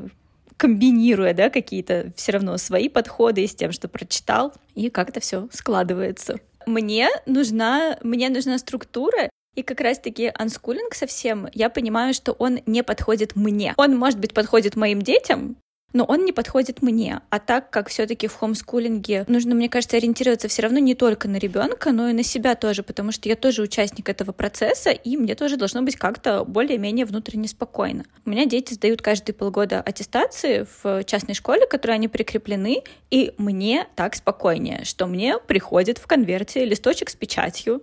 комбинируя, 0.57 1.35
да, 1.35 1.51
какие-то 1.51 2.11
все 2.15 2.31
равно 2.31 2.57
свои 2.57 2.89
подходы 2.89 3.45
с 3.45 3.53
тем, 3.53 3.71
что 3.71 3.87
прочитал, 3.87 4.51
и 4.73 4.89
как-то 4.89 5.19
все 5.19 5.47
складывается. 5.51 6.39
Мне 6.65 7.07
нужна, 7.27 7.97
мне 8.01 8.29
нужна 8.29 8.57
структура, 8.57 9.29
и 9.53 9.61
как 9.61 9.81
раз-таки 9.81 10.31
анскулинг 10.33 10.95
совсем, 10.95 11.47
я 11.53 11.69
понимаю, 11.69 12.15
что 12.15 12.31
он 12.33 12.61
не 12.65 12.83
подходит 12.83 13.35
мне. 13.35 13.75
Он, 13.77 13.95
может 13.95 14.19
быть, 14.19 14.33
подходит 14.33 14.75
моим 14.75 15.03
детям, 15.03 15.55
но 15.95 16.03
он 16.03 16.25
не 16.25 16.33
подходит 16.33 16.81
мне. 16.81 17.21
А 17.29 17.39
так 17.39 17.69
как 17.69 17.87
все-таки 17.87 18.27
в 18.27 18.35
хомскулинге 18.35 19.23
нужно, 19.29 19.55
мне 19.55 19.69
кажется, 19.69 19.95
ориентироваться 19.95 20.49
все 20.49 20.61
равно 20.63 20.77
не 20.79 20.93
только 20.93 21.29
на 21.29 21.37
ребенка, 21.37 21.93
но 21.93 22.09
и 22.09 22.13
на 22.13 22.21
себя 22.21 22.55
тоже, 22.55 22.83
потому 22.83 23.13
что 23.13 23.29
я 23.29 23.37
тоже 23.37 23.61
участник 23.61 24.09
этого 24.09 24.33
процесса, 24.33 24.91
и 24.91 25.15
мне 25.15 25.35
тоже 25.35 25.55
должно 25.55 25.81
быть 25.81 25.95
как-то 25.95 26.43
более-менее 26.43 27.05
внутренне 27.05 27.47
спокойно. 27.47 28.03
У 28.25 28.29
меня 28.29 28.45
дети 28.45 28.73
сдают 28.73 29.01
каждые 29.01 29.33
полгода 29.33 29.79
аттестации 29.79 30.67
в 30.83 31.05
частной 31.05 31.33
школе, 31.33 31.65
которые 31.65 31.95
они 31.95 32.09
прикреплены, 32.09 32.83
и 33.09 33.33
мне 33.37 33.87
так 33.95 34.15
спокойнее, 34.15 34.83
что 34.83 35.07
мне 35.07 35.37
приходит 35.39 35.97
в 35.97 36.07
конверте 36.07 36.65
листочек 36.65 37.09
с 37.09 37.15
печатью, 37.15 37.81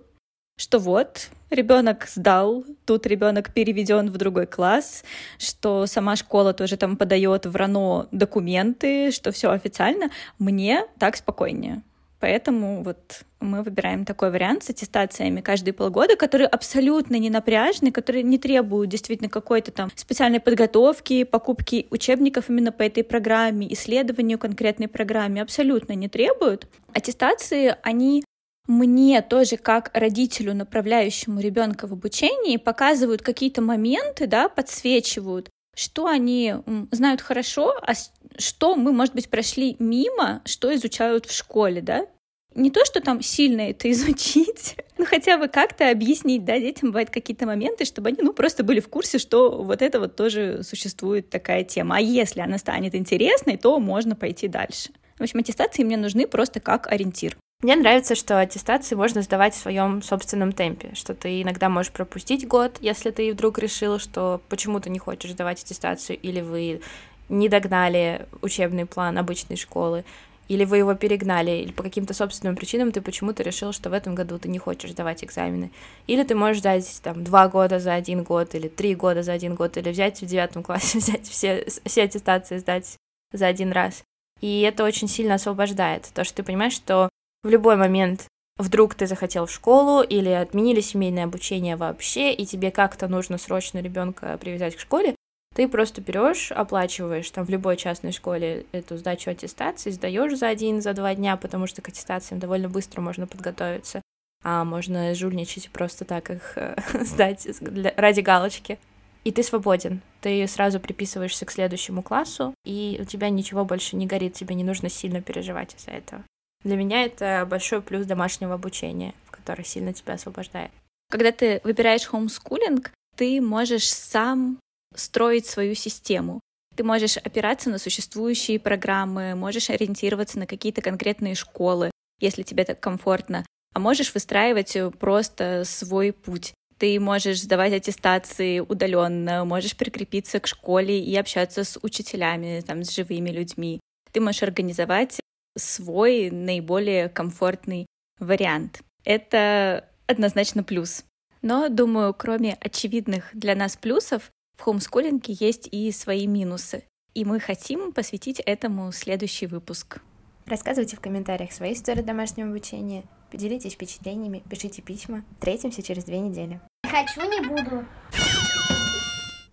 что 0.55 0.79
вот 0.79 1.29
ребенок 1.49 2.07
сдал, 2.07 2.63
тут 2.85 3.05
ребенок 3.05 3.53
переведен 3.53 4.09
в 4.09 4.17
другой 4.17 4.47
класс, 4.47 5.03
что 5.37 5.85
сама 5.85 6.15
школа 6.15 6.53
тоже 6.53 6.77
там 6.77 6.97
подает 6.97 7.45
в 7.45 7.55
РАНО 7.55 8.07
документы, 8.11 9.11
что 9.11 9.31
все 9.31 9.51
официально, 9.51 10.09
мне 10.39 10.85
так 10.99 11.15
спокойнее. 11.15 11.81
Поэтому 12.19 12.83
вот 12.83 13.25
мы 13.41 13.63
выбираем 13.63 14.05
такой 14.05 14.31
вариант 14.31 14.63
с 14.63 14.69
аттестациями 14.69 15.41
каждые 15.41 15.73
полгода, 15.73 16.15
который 16.15 16.47
абсолютно 16.47 17.17
не 17.17 17.29
напряжный, 17.29 17.91
который 17.91 18.23
не 18.23 18.37
требует 18.37 18.89
действительно 18.89 19.29
какой-то 19.29 19.71
там 19.71 19.91
специальной 19.95 20.39
подготовки, 20.39 21.25
покупки 21.25 21.87
учебников 21.89 22.49
именно 22.49 22.71
по 22.71 22.83
этой 22.83 23.03
программе, 23.03 23.71
исследованию 23.73 24.39
конкретной 24.39 24.87
программе, 24.87 25.41
абсолютно 25.41 25.91
не 25.93 26.07
требуют. 26.07 26.65
Аттестации, 26.93 27.75
они 27.83 28.23
мне 28.67 29.21
тоже 29.21 29.57
как 29.57 29.91
родителю, 29.93 30.53
направляющему 30.53 31.39
ребенка 31.39 31.87
в 31.87 31.93
обучении, 31.93 32.57
показывают 32.57 33.21
какие-то 33.21 33.61
моменты, 33.61 34.27
да, 34.27 34.47
подсвечивают, 34.47 35.49
что 35.75 36.07
они 36.07 36.55
знают 36.91 37.21
хорошо, 37.21 37.73
а 37.81 37.93
что 38.37 38.75
мы, 38.75 38.93
может 38.93 39.13
быть, 39.15 39.29
прошли 39.29 39.75
мимо, 39.79 40.41
что 40.45 40.73
изучают 40.73 41.25
в 41.25 41.35
школе, 41.35 41.81
да. 41.81 42.07
Не 42.55 42.69
то, 42.69 42.85
что 42.85 43.01
там 43.01 43.21
сильно 43.21 43.61
это 43.61 43.91
изучить, 43.91 44.77
но 44.97 45.05
хотя 45.05 45.37
бы 45.37 45.47
как-то 45.47 45.89
объяснить, 45.89 46.45
да, 46.45 46.57
детям 46.59 46.89
бывают 46.89 47.09
какие-то 47.09 47.45
моменты, 47.45 47.83
чтобы 47.83 48.09
они, 48.09 48.19
ну, 48.21 48.31
просто 48.31 48.63
были 48.63 48.79
в 48.79 48.87
курсе, 48.87 49.17
что 49.17 49.61
вот 49.63 49.81
это 49.81 49.99
вот 49.99 50.15
тоже 50.15 50.61
существует 50.63 51.29
такая 51.29 51.63
тема. 51.63 51.97
А 51.97 51.99
если 51.99 52.39
она 52.39 52.57
станет 52.57 52.95
интересной, 52.95 53.57
то 53.57 53.79
можно 53.79 54.15
пойти 54.15 54.47
дальше. 54.47 54.91
В 55.17 55.21
общем, 55.23 55.39
аттестации 55.39 55.83
мне 55.83 55.97
нужны 55.97 56.27
просто 56.27 56.59
как 56.59 56.87
ориентир. 56.87 57.37
Мне 57.63 57.77
нравится, 57.77 58.13
что 58.13 58.41
аттестации 58.41 58.93
можно 58.93 59.21
сдавать 59.21 59.53
в 59.53 59.57
своем 59.57 60.01
собственном 60.01 60.51
темпе, 60.51 60.89
что 60.95 61.13
ты 61.13 61.41
иногда 61.41 61.69
можешь 61.69 61.93
пропустить 61.93 62.45
год, 62.45 62.75
если 62.81 63.09
ты 63.09 63.31
вдруг 63.31 63.57
решил, 63.57 63.99
что 63.99 64.41
почему 64.49 64.81
ты 64.81 64.89
не 64.89 64.99
хочешь 64.99 65.31
сдавать 65.31 65.63
аттестацию, 65.63 66.19
или 66.19 66.41
вы 66.41 66.81
не 67.29 67.47
догнали 67.47 68.27
учебный 68.41 68.85
план 68.85 69.17
обычной 69.17 69.55
школы, 69.55 70.03
или 70.49 70.65
вы 70.65 70.79
его 70.79 70.93
перегнали, 70.93 71.51
или 71.51 71.71
по 71.71 71.83
каким-то 71.83 72.13
собственным 72.13 72.57
причинам 72.57 72.91
ты 72.91 72.99
почему-то 72.99 73.43
решил, 73.43 73.71
что 73.71 73.89
в 73.89 73.93
этом 73.93 74.13
году 74.13 74.37
ты 74.37 74.49
не 74.49 74.59
хочешь 74.59 74.91
сдавать 74.91 75.23
экзамены. 75.23 75.71
Или 76.05 76.23
ты 76.23 76.35
можешь 76.35 76.59
сдать 76.59 76.99
там 77.01 77.23
два 77.23 77.47
года 77.47 77.79
за 77.79 77.93
один 77.93 78.23
год, 78.23 78.55
или 78.55 78.67
три 78.67 78.93
года 78.93 79.23
за 79.23 79.31
один 79.31 79.55
год, 79.55 79.77
или 79.77 79.89
взять 79.89 80.21
в 80.21 80.25
девятом 80.25 80.63
классе, 80.63 80.97
взять 80.99 81.29
все, 81.29 81.65
все 81.85 82.03
аттестации, 82.03 82.57
сдать 82.57 82.97
за 83.31 83.47
один 83.47 83.71
раз. 83.71 84.03
И 84.41 84.59
это 84.63 84.83
очень 84.83 85.07
сильно 85.07 85.35
освобождает, 85.35 86.09
то, 86.13 86.25
что 86.25 86.35
ты 86.35 86.43
понимаешь, 86.43 86.73
что 86.73 87.07
в 87.43 87.49
любой 87.49 87.75
момент 87.75 88.27
вдруг 88.57 88.95
ты 88.95 89.07
захотел 89.07 89.45
в 89.45 89.51
школу 89.51 90.01
или 90.01 90.29
отменили 90.29 90.81
семейное 90.81 91.25
обучение 91.25 91.75
вообще, 91.75 92.33
и 92.33 92.45
тебе 92.45 92.71
как-то 92.71 93.07
нужно 93.07 93.37
срочно 93.37 93.79
ребенка 93.79 94.37
привязать 94.39 94.75
к 94.75 94.79
школе, 94.79 95.15
ты 95.53 95.67
просто 95.67 96.01
берешь, 96.01 96.51
оплачиваешь 96.51 97.29
там 97.29 97.45
в 97.45 97.49
любой 97.49 97.77
частной 97.77 98.11
школе 98.11 98.65
эту 98.71 98.97
сдачу 98.97 99.29
аттестации, 99.29 99.91
сдаешь 99.91 100.37
за 100.37 100.47
один, 100.47 100.81
за 100.81 100.93
два 100.93 101.13
дня, 101.13 101.37
потому 101.37 101.67
что 101.67 101.81
к 101.81 101.89
аттестациям 101.89 102.39
довольно 102.39 102.69
быстро 102.69 103.01
можно 103.01 103.27
подготовиться, 103.27 104.01
а 104.43 104.63
можно 104.63 105.13
жульничать 105.13 105.67
и 105.67 105.69
просто 105.69 106.05
так 106.05 106.31
их 106.31 106.57
э, 106.57 106.75
сдать 107.05 107.47
для, 107.61 107.93
ради 107.95 108.21
галочки. 108.21 108.79
И 109.23 109.31
ты 109.31 109.41
свободен. 109.41 110.01
Ты 110.19 110.45
сразу 110.47 110.81
приписываешься 110.81 111.45
к 111.45 111.51
следующему 111.51 112.01
классу, 112.01 112.53
и 112.65 112.97
у 112.99 113.05
тебя 113.05 113.29
ничего 113.29 113.63
больше 113.63 113.95
не 113.95 114.05
горит, 114.05 114.33
тебе 114.33 114.53
не 114.55 114.65
нужно 114.65 114.89
сильно 114.89 115.21
переживать 115.21 115.75
из-за 115.75 115.91
этого. 115.91 116.23
Для 116.63 116.75
меня 116.75 117.03
это 117.03 117.45
большой 117.49 117.81
плюс 117.81 118.05
домашнего 118.05 118.53
обучения, 118.53 119.13
который 119.31 119.65
сильно 119.65 119.93
тебя 119.93 120.13
освобождает. 120.13 120.71
Когда 121.09 121.31
ты 121.31 121.61
выбираешь 121.63 122.05
хомскулинг, 122.05 122.91
ты 123.15 123.41
можешь 123.41 123.91
сам 123.91 124.59
строить 124.95 125.45
свою 125.45 125.75
систему. 125.75 126.39
Ты 126.75 126.83
можешь 126.83 127.17
опираться 127.17 127.69
на 127.69 127.77
существующие 127.77 128.59
программы, 128.59 129.35
можешь 129.35 129.69
ориентироваться 129.69 130.39
на 130.39 130.47
какие-то 130.47 130.81
конкретные 130.81 131.35
школы, 131.35 131.91
если 132.19 132.41
тебе 132.41 132.63
так 132.63 132.79
комфортно, 132.79 133.45
а 133.73 133.79
можешь 133.79 134.13
выстраивать 134.13 134.75
просто 134.99 135.63
свой 135.65 136.13
путь. 136.13 136.53
Ты 136.79 136.99
можешь 136.99 137.41
сдавать 137.41 137.73
аттестации 137.73 138.59
удаленно, 138.59 139.45
можешь 139.45 139.77
прикрепиться 139.77 140.39
к 140.39 140.47
школе 140.47 140.99
и 140.99 141.15
общаться 141.15 141.63
с 141.63 141.77
учителями, 141.83 142.63
там, 142.65 142.83
с 142.83 142.91
живыми 142.91 143.29
людьми. 143.29 143.79
Ты 144.11 144.19
можешь 144.19 144.43
организовать 144.43 145.19
свой 145.57 146.29
наиболее 146.31 147.09
комфортный 147.09 147.85
вариант. 148.19 148.81
Это 149.03 149.89
однозначно 150.07 150.63
плюс. 150.63 151.05
Но, 151.41 151.69
думаю, 151.69 152.13
кроме 152.13 152.53
очевидных 152.59 153.29
для 153.33 153.55
нас 153.55 153.75
плюсов, 153.75 154.31
в 154.57 154.61
хомскулинге 154.61 155.35
есть 155.39 155.67
и 155.71 155.91
свои 155.91 156.27
минусы. 156.27 156.83
И 157.13 157.25
мы 157.25 157.39
хотим 157.39 157.91
посвятить 157.91 158.39
этому 158.39 158.91
следующий 158.91 159.47
выпуск. 159.47 160.01
Рассказывайте 160.45 160.97
в 160.97 160.99
комментариях 160.99 161.51
свои 161.51 161.73
истории 161.73 162.01
домашнего 162.01 162.49
обучения, 162.49 163.03
поделитесь 163.31 163.73
впечатлениями, 163.73 164.43
пишите 164.49 164.81
письма. 164.81 165.23
Встретимся 165.37 165.81
через 165.81 166.03
две 166.05 166.19
недели. 166.19 166.59
Хочу, 166.89 167.21
не 167.21 167.47
буду. 167.47 167.85